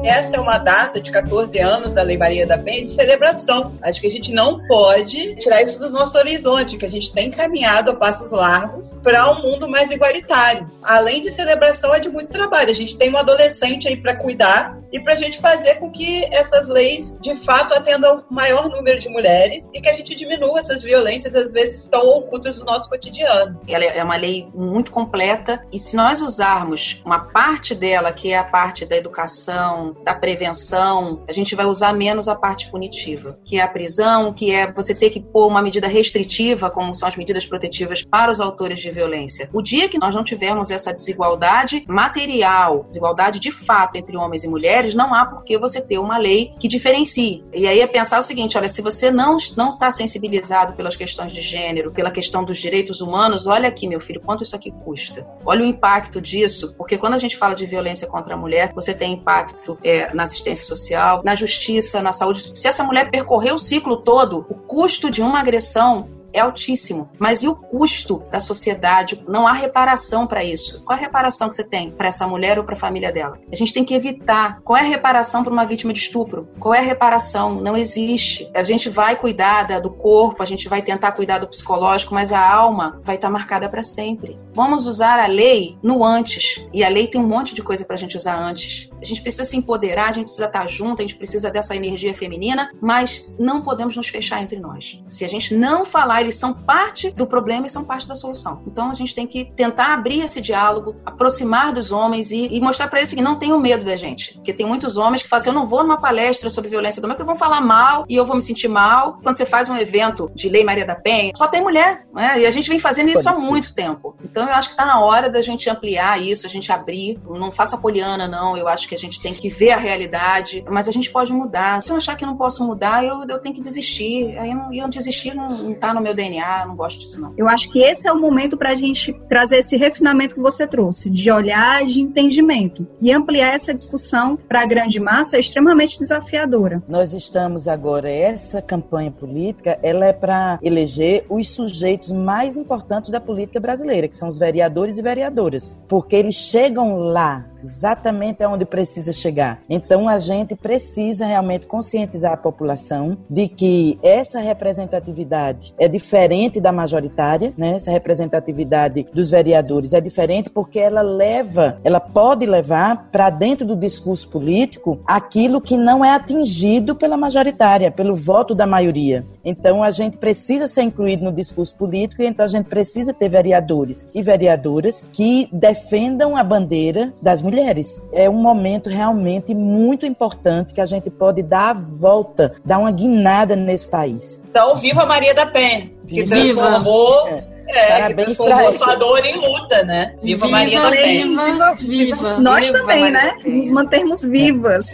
Essa 0.04 0.36
é 0.36 0.40
uma 0.40 0.58
data 0.58 1.00
de 1.00 1.10
14 1.10 1.58
anos 1.58 1.92
da 1.92 2.02
Lei 2.02 2.16
Maria 2.16 2.46
da 2.46 2.58
Penha 2.58 2.82
de 2.82 2.88
celebração. 2.88 3.76
Acho 3.82 4.00
que 4.00 4.06
a 4.06 4.10
gente 4.10 4.32
não 4.32 4.66
pode 4.66 5.34
tirar 5.36 5.62
isso 5.62 5.78
do 5.78 5.90
nosso 5.90 6.18
horizonte, 6.18 6.76
que 6.76 6.86
a 6.86 6.90
gente 6.90 7.12
tem 7.12 7.30
caminhado 7.30 7.90
a 7.90 7.96
passos 7.96 8.32
largos 8.32 8.94
para 9.02 9.30
um 9.32 9.42
mundo 9.42 9.68
mais 9.68 9.90
igualitário. 9.90 10.70
Além 10.82 11.22
de 11.22 11.30
celebração, 11.30 11.94
é 11.94 12.00
de 12.00 12.08
muito 12.08 12.28
trabalho. 12.28 12.70
A 12.70 12.74
gente 12.74 12.96
tem 12.96 13.12
um 13.12 13.16
adolescente 13.16 13.88
aí 13.88 13.96
para 13.96 14.16
cuidar 14.16 14.78
e 14.92 15.00
para 15.00 15.14
a 15.14 15.16
gente 15.16 15.40
fazer 15.40 15.76
com 15.76 15.90
que 15.90 16.24
essas 16.32 16.68
leis 16.68 17.16
de 17.20 17.34
fato 17.34 17.72
atendam 17.72 18.22
o 18.28 18.34
maior 18.34 18.68
número 18.68 18.98
de 18.98 19.08
mulheres 19.08 19.70
e 19.72 19.80
que 19.80 19.88
a 19.88 19.92
gente 19.92 20.14
diminua 20.14 20.58
essas 20.58 20.82
violências 20.82 21.34
às 21.34 21.50
vezes 21.50 21.88
tão 21.88 22.02
ocultas 22.18 22.58
do 22.58 22.64
nosso 22.64 22.90
cotidiano. 22.90 23.58
Ela 23.66 23.84
é 23.84 24.04
uma 24.04 24.16
lei 24.16 24.48
muito 24.54 24.92
completa 24.92 25.64
e 25.72 25.78
se 25.78 25.96
nós 25.96 26.20
usarmos 26.20 27.00
uma 27.04 27.20
parte 27.20 27.74
dela, 27.74 28.12
que 28.12 28.32
é 28.32 28.36
a 28.36 28.44
parte 28.44 28.84
da 28.84 28.96
educação, 28.96 29.91
da 30.04 30.14
prevenção, 30.14 31.22
a 31.28 31.32
gente 31.32 31.54
vai 31.54 31.66
usar 31.66 31.92
menos 31.92 32.28
a 32.28 32.34
parte 32.34 32.70
punitiva, 32.70 33.38
que 33.44 33.58
é 33.58 33.62
a 33.62 33.68
prisão, 33.68 34.32
que 34.32 34.52
é 34.52 34.72
você 34.72 34.94
ter 34.94 35.10
que 35.10 35.20
pôr 35.20 35.46
uma 35.46 35.62
medida 35.62 35.86
restritiva, 35.86 36.70
como 36.70 36.94
são 36.94 37.08
as 37.08 37.16
medidas 37.16 37.46
protetivas 37.46 38.04
para 38.04 38.30
os 38.30 38.40
autores 38.40 38.78
de 38.78 38.90
violência. 38.90 39.48
O 39.52 39.62
dia 39.62 39.88
que 39.88 39.98
nós 39.98 40.14
não 40.14 40.24
tivermos 40.24 40.70
essa 40.70 40.92
desigualdade 40.92 41.84
material, 41.88 42.84
desigualdade 42.84 43.38
de 43.38 43.50
fato 43.50 43.96
entre 43.96 44.16
homens 44.16 44.44
e 44.44 44.48
mulheres, 44.48 44.94
não 44.94 45.14
há 45.14 45.26
por 45.26 45.44
que 45.44 45.58
você 45.58 45.80
ter 45.80 45.98
uma 45.98 46.18
lei 46.18 46.52
que 46.58 46.68
diferencie. 46.68 47.44
E 47.52 47.66
aí 47.66 47.80
é 47.80 47.86
pensar 47.86 48.18
o 48.18 48.22
seguinte, 48.22 48.56
olha, 48.56 48.68
se 48.68 48.82
você 48.82 49.10
não 49.10 49.36
não 49.56 49.74
está 49.74 49.90
sensibilizado 49.90 50.74
pelas 50.74 50.96
questões 50.96 51.32
de 51.32 51.40
gênero, 51.40 51.92
pela 51.92 52.10
questão 52.10 52.44
dos 52.44 52.58
direitos 52.58 53.00
humanos, 53.00 53.46
olha 53.46 53.68
aqui, 53.68 53.88
meu 53.88 54.00
filho, 54.00 54.20
quanto 54.20 54.42
isso 54.42 54.54
aqui 54.54 54.70
custa. 54.70 55.26
Olha 55.44 55.62
o 55.62 55.66
impacto 55.66 56.20
disso, 56.20 56.74
porque 56.76 56.98
quando 56.98 57.14
a 57.14 57.18
gente 57.18 57.36
fala 57.36 57.54
de 57.54 57.66
violência 57.66 58.06
contra 58.06 58.34
a 58.34 58.36
mulher, 58.36 58.72
você 58.74 58.94
tem 58.94 59.14
impacto 59.14 59.78
é, 59.84 60.12
na 60.14 60.24
assistência 60.24 60.64
social, 60.64 61.20
na 61.24 61.34
justiça, 61.34 62.02
na 62.02 62.12
saúde. 62.12 62.52
Se 62.54 62.68
essa 62.68 62.84
mulher 62.84 63.10
percorrer 63.10 63.52
o 63.54 63.58
ciclo 63.58 63.98
todo, 63.98 64.46
o 64.48 64.54
custo 64.54 65.10
de 65.10 65.22
uma 65.22 65.40
agressão 65.40 66.08
é 66.32 66.40
altíssimo. 66.40 67.10
Mas 67.18 67.42
e 67.42 67.48
o 67.48 67.54
custo 67.54 68.22
da 68.30 68.40
sociedade? 68.40 69.22
Não 69.28 69.46
há 69.46 69.52
reparação 69.52 70.26
para 70.26 70.42
isso. 70.42 70.82
Qual 70.84 70.96
é 70.96 71.00
a 71.00 71.04
reparação 71.04 71.48
que 71.48 71.54
você 71.54 71.64
tem 71.64 71.90
para 71.90 72.08
essa 72.08 72.26
mulher 72.26 72.58
ou 72.58 72.64
para 72.64 72.74
a 72.74 72.78
família 72.78 73.12
dela? 73.12 73.38
A 73.50 73.56
gente 73.56 73.72
tem 73.72 73.84
que 73.84 73.94
evitar. 73.94 74.60
Qual 74.64 74.76
é 74.76 74.80
a 74.80 74.84
reparação 74.84 75.44
para 75.44 75.52
uma 75.52 75.64
vítima 75.64 75.92
de 75.92 76.00
estupro? 76.00 76.48
Qual 76.58 76.74
é 76.74 76.78
a 76.78 76.82
reparação? 76.82 77.60
Não 77.60 77.76
existe. 77.76 78.50
A 78.54 78.64
gente 78.64 78.88
vai 78.88 79.16
cuidar 79.16 79.62
do 79.80 79.90
corpo, 79.90 80.42
a 80.42 80.46
gente 80.46 80.68
vai 80.68 80.82
tentar 80.82 81.12
cuidar 81.12 81.38
do 81.38 81.46
psicológico, 81.46 82.14
mas 82.14 82.32
a 82.32 82.40
alma 82.40 83.00
vai 83.04 83.16
estar 83.16 83.30
marcada 83.30 83.68
para 83.68 83.82
sempre. 83.82 84.38
Vamos 84.54 84.86
usar 84.86 85.18
a 85.18 85.26
lei 85.26 85.78
no 85.82 86.04
antes. 86.04 86.66
E 86.72 86.84
a 86.84 86.88
lei 86.88 87.06
tem 87.06 87.20
um 87.20 87.26
monte 87.26 87.54
de 87.54 87.62
coisa 87.62 87.84
para 87.84 87.94
a 87.94 87.98
gente 87.98 88.16
usar 88.16 88.38
antes. 88.38 88.90
A 89.00 89.04
gente 89.04 89.22
precisa 89.22 89.44
se 89.44 89.56
empoderar, 89.56 90.10
a 90.10 90.12
gente 90.12 90.24
precisa 90.24 90.46
estar 90.46 90.68
junto, 90.68 91.00
a 91.00 91.02
gente 91.02 91.16
precisa 91.16 91.50
dessa 91.50 91.74
energia 91.74 92.14
feminina, 92.14 92.70
mas 92.80 93.28
não 93.38 93.62
podemos 93.62 93.96
nos 93.96 94.08
fechar 94.08 94.42
entre 94.42 94.58
nós. 94.58 95.00
Se 95.08 95.24
a 95.24 95.28
gente 95.28 95.54
não 95.54 95.84
falar 95.84 96.22
eles 96.22 96.36
são 96.36 96.52
parte 96.52 97.10
do 97.10 97.26
problema 97.26 97.66
e 97.66 97.70
são 97.70 97.84
parte 97.84 98.06
da 98.06 98.14
solução. 98.14 98.62
Então 98.66 98.90
a 98.90 98.94
gente 98.94 99.14
tem 99.14 99.26
que 99.26 99.52
tentar 99.56 99.92
abrir 99.92 100.20
esse 100.20 100.40
diálogo, 100.40 100.96
aproximar 101.04 101.72
dos 101.72 101.90
homens 101.90 102.30
e, 102.30 102.48
e 102.48 102.60
mostrar 102.60 102.88
para 102.88 103.00
eles 103.00 103.12
que 103.12 103.22
não 103.22 103.38
tenham 103.38 103.58
medo 103.58 103.84
da 103.84 103.96
gente. 103.96 104.34
Porque 104.34 104.52
tem 104.52 104.66
muitos 104.66 104.96
homens 104.96 105.22
que 105.22 105.28
falam 105.28 105.40
assim: 105.40 105.50
eu 105.50 105.54
não 105.54 105.66
vou 105.66 105.82
numa 105.82 106.00
palestra 106.00 106.50
sobre 106.50 106.70
violência 106.70 107.00
doméstica, 107.00 107.22
eu 107.22 107.26
vou 107.26 107.36
falar 107.36 107.60
mal 107.60 108.04
e 108.08 108.16
eu 108.16 108.24
vou 108.24 108.36
me 108.36 108.42
sentir 108.42 108.68
mal. 108.68 109.18
Quando 109.22 109.36
você 109.36 109.46
faz 109.46 109.68
um 109.68 109.76
evento 109.76 110.30
de 110.34 110.48
Lei 110.48 110.64
Maria 110.64 110.86
da 110.86 110.94
Penha, 110.94 111.32
só 111.36 111.48
tem 111.48 111.62
mulher, 111.62 112.06
né? 112.12 112.40
E 112.40 112.46
a 112.46 112.50
gente 112.50 112.68
vem 112.68 112.78
fazendo 112.78 113.10
isso 113.10 113.28
há 113.28 113.38
muito 113.38 113.74
tempo. 113.74 114.16
Então 114.24 114.41
eu 114.44 114.54
acho 114.54 114.68
que 114.68 114.74
está 114.74 114.86
na 114.86 115.00
hora 115.00 115.30
da 115.30 115.42
gente 115.42 115.68
ampliar 115.68 116.20
isso, 116.20 116.46
a 116.46 116.50
gente 116.50 116.70
abrir. 116.72 117.18
Não 117.28 117.50
faça 117.50 117.76
poliana, 117.76 118.26
não. 118.28 118.56
Eu 118.56 118.68
acho 118.68 118.88
que 118.88 118.94
a 118.94 118.98
gente 118.98 119.20
tem 119.20 119.34
que 119.34 119.48
ver 119.48 119.70
a 119.70 119.76
realidade, 119.76 120.64
mas 120.68 120.88
a 120.88 120.92
gente 120.92 121.10
pode 121.10 121.32
mudar. 121.32 121.80
Se 121.80 121.90
eu 121.90 121.96
achar 121.96 122.16
que 122.16 122.26
não 122.26 122.36
posso 122.36 122.64
mudar, 122.64 123.04
eu, 123.04 123.22
eu 123.28 123.38
tenho 123.38 123.54
que 123.54 123.60
desistir. 123.60 124.38
Aí 124.38 124.50
eu, 124.50 124.56
não, 124.56 124.72
eu 124.72 124.88
desistir 124.88 125.34
não, 125.34 125.48
não 125.48 125.74
tá 125.74 125.92
no 125.94 126.00
meu 126.00 126.14
DNA, 126.14 126.66
não 126.66 126.76
gosto 126.76 126.98
disso 126.98 127.20
não. 127.20 127.32
Eu 127.36 127.48
acho 127.48 127.70
que 127.70 127.80
esse 127.80 128.06
é 128.06 128.12
o 128.12 128.20
momento 128.20 128.56
para 128.56 128.70
a 128.70 128.74
gente 128.74 129.12
trazer 129.28 129.58
esse 129.58 129.76
refinamento 129.76 130.34
que 130.34 130.40
você 130.40 130.66
trouxe, 130.66 131.10
de 131.10 131.30
olhar 131.30 131.84
de 131.84 132.00
entendimento. 132.00 132.86
E 133.00 133.12
ampliar 133.12 133.54
essa 133.54 133.74
discussão 133.74 134.36
para 134.36 134.62
a 134.62 134.66
grande 134.66 135.00
massa 135.00 135.36
é 135.36 135.40
extremamente 135.40 135.98
desafiadora. 135.98 136.82
Nós 136.88 137.12
estamos 137.12 137.68
agora, 137.68 138.10
essa 138.10 138.60
campanha 138.60 139.10
política, 139.10 139.78
ela 139.82 140.06
é 140.06 140.12
para 140.12 140.58
eleger 140.62 141.24
os 141.28 141.50
sujeitos 141.50 142.10
mais 142.10 142.56
importantes 142.56 143.10
da 143.10 143.20
política 143.20 143.60
brasileira, 143.60 144.08
que 144.08 144.16
são 144.16 144.28
os 144.32 144.38
vereadores 144.38 144.98
e 144.98 145.02
vereadoras. 145.02 145.82
Porque 145.88 146.16
eles 146.16 146.34
chegam 146.34 146.96
lá 146.96 147.51
exatamente 147.62 148.42
aonde 148.42 148.64
precisa 148.64 149.12
chegar. 149.12 149.60
Então 149.68 150.08
a 150.08 150.18
gente 150.18 150.54
precisa 150.54 151.26
realmente 151.26 151.66
conscientizar 151.66 152.32
a 152.32 152.36
população 152.36 153.18
de 153.28 153.48
que 153.48 153.98
essa 154.02 154.40
representatividade 154.40 155.74
é 155.78 155.88
diferente 155.88 156.60
da 156.60 156.72
majoritária, 156.72 157.52
né? 157.56 157.74
Essa 157.74 157.90
representatividade 157.90 159.06
dos 159.12 159.30
vereadores 159.30 159.92
é 159.92 160.00
diferente 160.00 160.50
porque 160.50 160.78
ela 160.78 161.02
leva, 161.02 161.78
ela 161.84 162.00
pode 162.00 162.46
levar 162.46 163.08
para 163.10 163.30
dentro 163.30 163.66
do 163.66 163.76
discurso 163.76 164.28
político 164.28 165.00
aquilo 165.06 165.60
que 165.60 165.76
não 165.76 166.04
é 166.04 166.10
atingido 166.10 166.94
pela 166.94 167.16
majoritária, 167.16 167.90
pelo 167.90 168.14
voto 168.14 168.54
da 168.54 168.66
maioria. 168.66 169.24
Então 169.44 169.82
a 169.82 169.90
gente 169.90 170.16
precisa 170.16 170.66
ser 170.66 170.82
incluído 170.82 171.24
no 171.24 171.32
discurso 171.32 171.76
político 171.76 172.22
e 172.22 172.26
então 172.26 172.44
a 172.44 172.48
gente 172.48 172.66
precisa 172.66 173.12
ter 173.12 173.28
vereadores 173.28 174.08
e 174.14 174.22
vereadoras 174.22 175.06
que 175.12 175.48
defendam 175.52 176.36
a 176.36 176.44
bandeira 176.44 177.12
das 177.20 177.40
mulheres. 177.52 178.08
É 178.12 178.28
um 178.28 178.34
momento 178.34 178.88
realmente 178.88 179.54
muito 179.54 180.06
importante 180.06 180.72
que 180.72 180.80
a 180.80 180.86
gente 180.86 181.10
pode 181.10 181.42
dar 181.42 181.70
a 181.70 181.72
volta, 181.74 182.54
dar 182.64 182.78
uma 182.78 182.90
guinada 182.90 183.54
nesse 183.54 183.86
país. 183.86 184.42
Então, 184.48 184.74
viva 184.76 185.04
Maria 185.04 185.34
da 185.34 185.46
Penha, 185.46 185.90
que 186.08 186.22
viva. 186.22 186.30
transformou. 186.30 187.28
É. 187.28 187.52
É, 187.64 188.00
Parabéns 188.00 188.36
que 188.36 188.42
transformou 188.42 188.72
sua 188.72 188.96
dor 188.96 189.24
em 189.24 189.36
luta, 189.36 189.84
né? 189.84 190.16
Viva, 190.20 190.46
viva 190.46 190.48
Maria 190.48 190.80
da 190.80 190.90
Penha. 190.90 191.26
Viva, 191.26 191.74
viva. 191.74 192.40
Nós 192.40 192.66
viva 192.66 192.78
também, 192.78 193.00
Maria 193.12 193.22
né? 193.22 193.34
Nos 193.44 193.70
mantermos 193.70 194.24
vivas. 194.24 194.86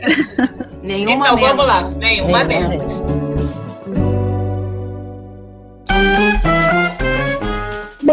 Nenhuma 0.83 1.27
então, 1.27 1.37
menos. 1.37 1.51
vamos 1.51 1.67
lá. 1.67 1.83
Nenhuma, 1.97 2.45
Nenhuma 2.45 2.45
menos. 2.45 2.85
menos. 2.85 3.28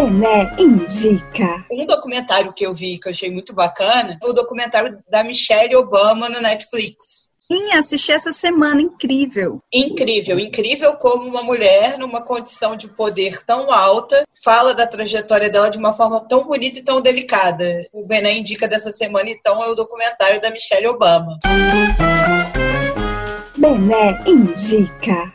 Bené 0.06 0.56
indica. 0.60 1.66
Um 1.72 1.84
documentário 1.84 2.54
que 2.54 2.64
eu 2.64 2.76
vi 2.76 3.00
que 3.00 3.08
eu 3.08 3.12
achei 3.12 3.32
muito 3.32 3.54
bacana 3.54 4.20
é 4.22 4.28
o 4.28 4.34
documentário 4.34 5.00
da 5.10 5.24
Michelle 5.24 5.76
Obama 5.76 6.30
no 6.30 6.42
Netflix. 6.42 7.34
Sim, 7.40 7.72
assisti 7.72 8.12
essa 8.12 8.32
semana, 8.32 8.82
incrível. 8.82 9.64
Incrível, 9.74 10.40
incrível 10.40 10.94
como 10.98 11.28
uma 11.28 11.42
mulher 11.42 11.98
numa 11.98 12.22
condição 12.22 12.76
de 12.76 12.88
poder 12.88 13.44
tão 13.46 13.72
alta 13.72 14.24
fala 14.44 14.76
da 14.76 14.86
trajetória 14.86 15.50
dela 15.50 15.72
de 15.72 15.80
uma 15.80 15.92
forma 15.92 16.20
tão 16.28 16.46
bonita 16.46 16.78
e 16.78 16.84
tão 16.84 17.02
delicada. 17.02 17.88
O 17.92 18.06
Bené 18.06 18.38
indica 18.38 18.68
dessa 18.68 18.92
semana, 18.92 19.32
então, 19.32 19.64
é 19.64 19.70
o 19.70 19.76
documentário 19.76 20.40
da 20.40 20.52
Michelle 20.52 20.88
Obama. 20.88 21.40
Bené 23.58 24.24
indica. 24.28 25.34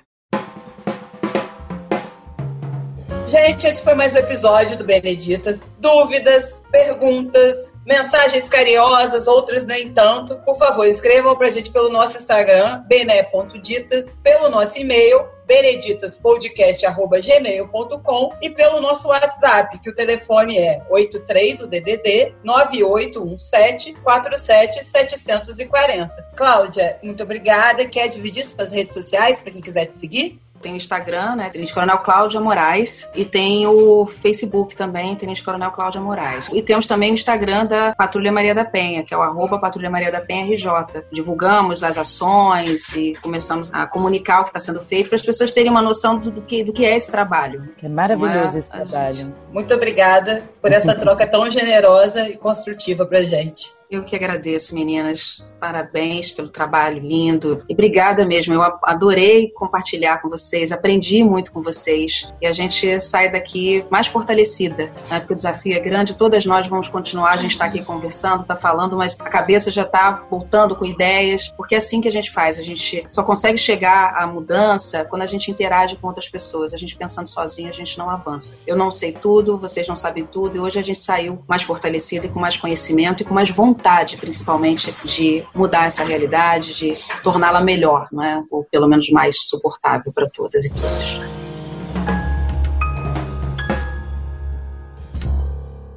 Gente, 3.31 3.65
esse 3.65 3.81
foi 3.83 3.95
mais 3.95 4.13
um 4.13 4.17
episódio 4.17 4.77
do 4.77 4.85
Beneditas. 4.85 5.69
Dúvidas, 5.79 6.65
perguntas, 6.73 7.75
mensagens 7.87 8.49
carinhosas, 8.49 9.29
outras 9.29 9.65
nem 9.65 9.93
tanto. 9.93 10.37
Por 10.39 10.57
favor, 10.57 10.85
escrevam 10.85 11.37
pra 11.37 11.49
gente 11.49 11.71
pelo 11.71 11.91
nosso 11.91 12.17
Instagram, 12.17 12.83
bené.ditas, 12.89 14.19
pelo 14.21 14.49
nosso 14.49 14.81
e-mail, 14.81 15.29
beneditaspodcast.gmail.com 15.47 18.33
e 18.43 18.51
pelo 18.51 18.81
nosso 18.81 19.07
WhatsApp, 19.07 19.79
que 19.79 19.91
o 19.91 19.95
telefone 19.95 20.59
é 20.59 20.85
83 20.91 21.61
o 21.61 21.69
DDD 21.69 22.35
9817 22.43 23.95
47740. 24.03 26.31
Cláudia, 26.35 26.99
muito 27.01 27.23
obrigada. 27.23 27.87
Quer 27.87 28.09
dividir 28.09 28.45
suas 28.45 28.73
redes 28.73 28.93
sociais 28.93 29.39
para 29.39 29.53
quem 29.53 29.61
quiser 29.61 29.87
te 29.87 29.97
seguir? 29.97 30.41
Tem 30.61 30.75
o 30.75 30.77
Instagram, 30.77 31.37
né? 31.37 31.49
Tenente 31.49 31.73
Coronel 31.73 31.99
Cláudia 31.99 32.41
Moraes. 32.41 33.09
E 33.15 33.25
tem 33.25 33.67
o 33.67 34.07
Facebook 34.07 34.77
também, 34.77 35.17
Tenente 35.17 35.43
Coronel 35.43 35.71
Cláudia 35.71 36.01
Moraes. 36.01 36.49
E 36.53 36.61
temos 36.61 36.87
também 36.87 37.13
o 37.13 37.15
Instagram 37.15 37.65
da 37.65 37.95
Patrulha 37.95 38.31
Maria 38.31 38.55
da 38.55 38.65
Penha, 38.65 39.03
que 39.03 39.15
é 39.15 39.17
o 39.17 39.23
arroba 39.23 39.59
Patrulha 39.59 39.89
Maria 39.89 40.13
da 40.13 40.21
Penha 40.21 40.45
RJ. 40.45 41.05
Divulgamos 41.11 41.83
as 41.83 41.97
ações 41.97 42.93
e 42.95 43.15
começamos 43.23 43.71
a 43.73 43.87
comunicar 43.87 44.41
o 44.41 44.45
que 44.45 44.51
está 44.51 44.61
sendo 44.61 44.83
feito 44.83 45.09
para 45.09 45.17
as 45.17 45.23
pessoas 45.23 45.51
terem 45.51 45.71
uma 45.71 45.83
noção 45.83 46.19
do, 46.19 46.31
do, 46.31 46.43
que, 46.43 46.63
do 46.63 46.73
que 46.73 46.85
é 46.85 46.95
esse 46.95 47.11
trabalho. 47.11 47.71
É 47.83 47.89
maravilhoso 47.89 48.57
é? 48.57 48.59
esse 48.59 48.71
trabalho. 48.71 49.15
Gente... 49.15 49.35
Muito 49.51 49.73
obrigada 49.75 50.45
por 50.61 50.71
essa 50.71 50.95
troca 50.95 51.27
tão 51.27 51.51
generosa 51.51 52.29
e 52.29 52.37
construtiva 52.37 53.07
para 53.07 53.23
gente. 53.23 53.73
Eu 53.91 54.05
que 54.05 54.15
agradeço, 54.15 54.73
meninas. 54.75 55.45
Parabéns 55.59 56.31
pelo 56.31 56.49
trabalho 56.49 57.01
lindo. 57.01 57.65
E 57.69 57.73
obrigada 57.73 58.25
mesmo. 58.25 58.55
Eu 58.55 58.63
adorei 58.85 59.51
compartilhar 59.51 60.23
com 60.23 60.29
vocês 60.29 60.50
vocês, 60.51 60.73
aprendi 60.73 61.23
muito 61.23 61.53
com 61.53 61.63
vocês 61.63 62.33
e 62.43 62.47
a 62.47 62.51
gente 62.51 63.01
sai 63.01 63.31
daqui 63.31 63.85
mais 63.89 64.09
fortalecida, 64.09 64.93
né? 65.09 65.21
Porque 65.21 65.35
o 65.35 65.37
desafio 65.37 65.77
é 65.77 65.81
grande, 65.81 66.17
todas 66.17 66.45
nós 66.45 66.67
vamos 66.67 66.89
continuar, 66.89 67.31
a 67.31 67.37
gente 67.37 67.53
está 67.53 67.67
aqui 67.67 67.85
conversando, 67.85 68.43
está 68.43 68.57
falando, 68.57 68.97
mas 68.97 69.17
a 69.21 69.31
cabeça 69.31 69.71
já 69.71 69.83
está 69.83 70.25
voltando 70.29 70.75
com 70.75 70.85
ideias, 70.85 71.53
porque 71.57 71.77
é 71.77 71.79
assim 71.79 72.01
que 72.01 72.09
a 72.09 72.11
gente 72.11 72.33
faz, 72.33 72.59
a 72.59 72.63
gente 72.63 73.05
só 73.07 73.23
consegue 73.23 73.59
chegar 73.59 74.15
à 74.17 74.27
mudança 74.27 75.05
quando 75.05 75.23
a 75.23 75.27
gente 75.27 75.51
interage 75.51 75.97
com 75.97 76.09
outras 76.09 76.29
pessoas. 76.29 76.75
A 76.75 76.77
gente 76.77 76.97
pensando 76.97 77.29
sozinho, 77.29 77.69
a 77.69 77.73
gente 77.73 77.97
não 77.97 78.11
avança. 78.11 78.59
Eu 78.67 78.77
não 78.77 78.91
sei 78.91 79.13
tudo, 79.13 79.57
vocês 79.57 79.87
não 79.87 79.97
sabem 79.97 80.27
tudo, 80.27 80.57
e 80.57 80.61
hoje 80.61 80.79
a 80.81 80.83
gente 80.83 80.99
saiu 80.99 81.45
mais 81.47 81.63
fortalecida 81.63 82.27
e 82.27 82.29
com 82.29 82.41
mais 82.41 82.57
conhecimento 82.57 83.23
e 83.23 83.25
com 83.25 83.35
mais 83.35 83.51
vontade, 83.51 84.17
principalmente, 84.17 84.93
de 85.05 85.45
mudar 85.55 85.87
essa 85.87 86.03
realidade, 86.03 86.75
de 86.75 86.97
torná-la 87.23 87.61
melhor, 87.61 88.09
não 88.11 88.25
é? 88.25 88.43
ou 88.51 88.65
pelo 88.65 88.89
menos 88.89 89.11
mais 89.11 89.37
suportável 89.49 90.13
para 90.13 90.29
todas 90.41 90.65
e 90.65 90.73
todos. 90.73 91.21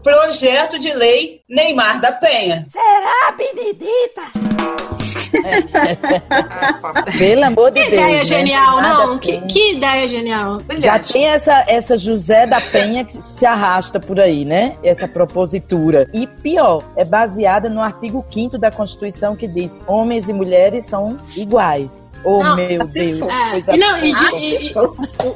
Projeto 0.04 0.78
de 0.80 0.94
lei 0.94 1.42
Neymar 1.48 2.02
da 2.02 2.12
Penha. 2.12 2.66
Será, 2.68 3.32
Benedita? 3.38 4.22
Pelo 7.18 7.46
amor 7.46 7.72
de 7.72 7.84
que 7.84 7.90
Deus. 7.90 8.02
ideia 8.02 8.18
né? 8.20 8.26
genial, 8.26 8.82
Nada 8.82 9.06
não? 9.08 9.18
Que, 9.18 9.40
que 9.42 9.74
ideia 9.74 10.08
genial. 10.08 10.62
Já 10.80 11.00
tem 11.00 11.26
essa, 11.26 11.64
essa 11.68 11.98
José 11.98 12.46
da 12.46 12.60
Penha 12.62 13.04
que 13.04 13.14
se 13.28 13.46
arrasta 13.46 14.00
por 14.00 14.20
aí, 14.20 14.46
né? 14.46 14.76
Essa 14.84 15.08
propositura. 15.08 16.10
E 16.14 16.28
pior, 16.28 16.84
é 16.96 17.04
baseada 17.06 17.70
no 17.70 17.82
artigo 17.82 18.24
5 18.30 18.58
da 18.58 18.72
Constituição 18.72 19.36
que 19.36 19.48
diz: 19.48 19.80
homens 19.88 20.30
e 20.30 20.34
mulheres 20.34 20.86
são 20.86 21.18
iguais. 21.36 22.12
Oh, 22.24 22.42
Não, 22.42 22.56
meu 22.56 22.84
se 22.86 23.00
Deus. 23.00 23.20
É, 23.68 23.76
e 23.76 23.78
não, 23.78 23.98
e 23.98 24.14
de- 24.14 24.30
boa. 24.30 24.40
e- 24.40 24.68
e- 24.68 24.74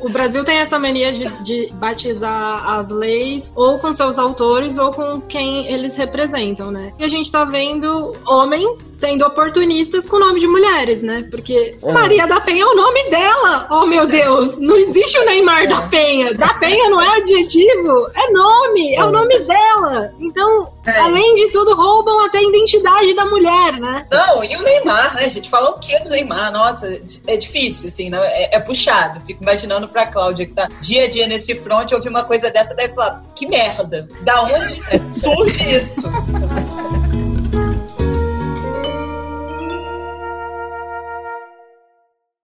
o, 0.04 0.08
o 0.08 0.10
Brasil 0.10 0.44
tem 0.46 0.58
essa 0.60 0.80
mania 0.80 1.12
de, 1.12 1.26
de 1.44 1.70
batizar 1.74 2.70
as 2.80 2.90
leis 2.90 3.52
ou 3.56 3.78
com 3.78 3.94
seus 3.94 4.18
autores 4.18 4.78
ou 4.78 4.92
com 4.92 5.20
quem 5.20 5.68
eles 5.72 5.98
representam, 5.98 6.72
né? 6.72 6.94
E 6.98 7.04
a 7.04 7.08
gente 7.08 7.30
tá 7.32 7.44
vendo 7.44 8.14
homens 8.26 8.80
sendo 9.00 9.26
oportunistas 9.26 10.08
com 10.08 10.18
o 10.18 10.20
nome 10.20 10.40
de 10.40 10.48
mulheres, 10.48 11.02
né? 11.04 11.26
Porque 11.30 11.76
É. 11.84 11.92
Maria 11.92 12.26
da 12.28 12.42
Penha 12.42 12.64
é 12.64 12.66
o 12.66 12.76
nome 12.76 13.10
dela! 13.10 13.68
Oh, 13.70 13.86
meu 13.86 14.06
Deus! 14.08 14.58
Não 14.58 14.76
existe 14.76 15.18
o 15.20 15.26
Neymar 15.26 15.68
da 15.68 15.82
Penha! 15.84 16.34
Da 16.34 16.54
Penha 16.56 16.90
não 16.90 17.02
é 17.02 17.18
adjetivo, 17.18 18.08
é 18.16 18.32
nome! 18.32 18.96
É, 18.96 19.04
o 19.04 19.12
nome 19.12 19.40
dela! 19.40 20.12
Então, 20.20 20.72
É. 20.86 21.00
além 21.00 21.36
de 21.36 21.52
tudo, 21.52 21.76
roubam 21.76 22.26
até 22.26 22.40
a 22.40 22.44
identidade 22.44 23.14
da 23.14 23.26
mulher, 23.26 23.74
né? 23.74 24.06
Não, 24.12 24.44
e 24.44 24.56
o 24.56 24.64
Neymar, 24.64 25.16
né, 25.16 25.30
gente? 25.30 25.50
Falar 25.50 25.70
o 25.72 25.80
que 25.80 25.98
do 26.00 26.10
Neymar? 26.10 26.52
Nossa, 26.52 27.00
é 27.28 27.38
difícil, 27.38 27.88
assim, 27.90 28.10
não, 28.10 28.24
é, 28.24 28.50
é 28.54 28.60
puxado. 28.60 29.22
Fico 29.26 29.44
imaginando 29.44 29.88
pra 29.88 30.08
Cláudia, 30.08 30.46
que 30.46 30.54
tá 30.54 30.68
dia 30.82 31.04
a 31.06 31.08
dia 31.10 31.28
nesse 31.28 31.54
front, 31.56 31.92
ouvir 31.92 32.10
uma 32.10 32.24
coisa 32.24 32.50
dessa, 32.50 32.74
deve 32.76 32.94
falar, 32.94 33.24
que 33.36 33.48
merda! 33.48 34.08
Da 34.22 34.42
onde 34.44 34.82
surge 35.14 35.76
isso? 35.78 36.02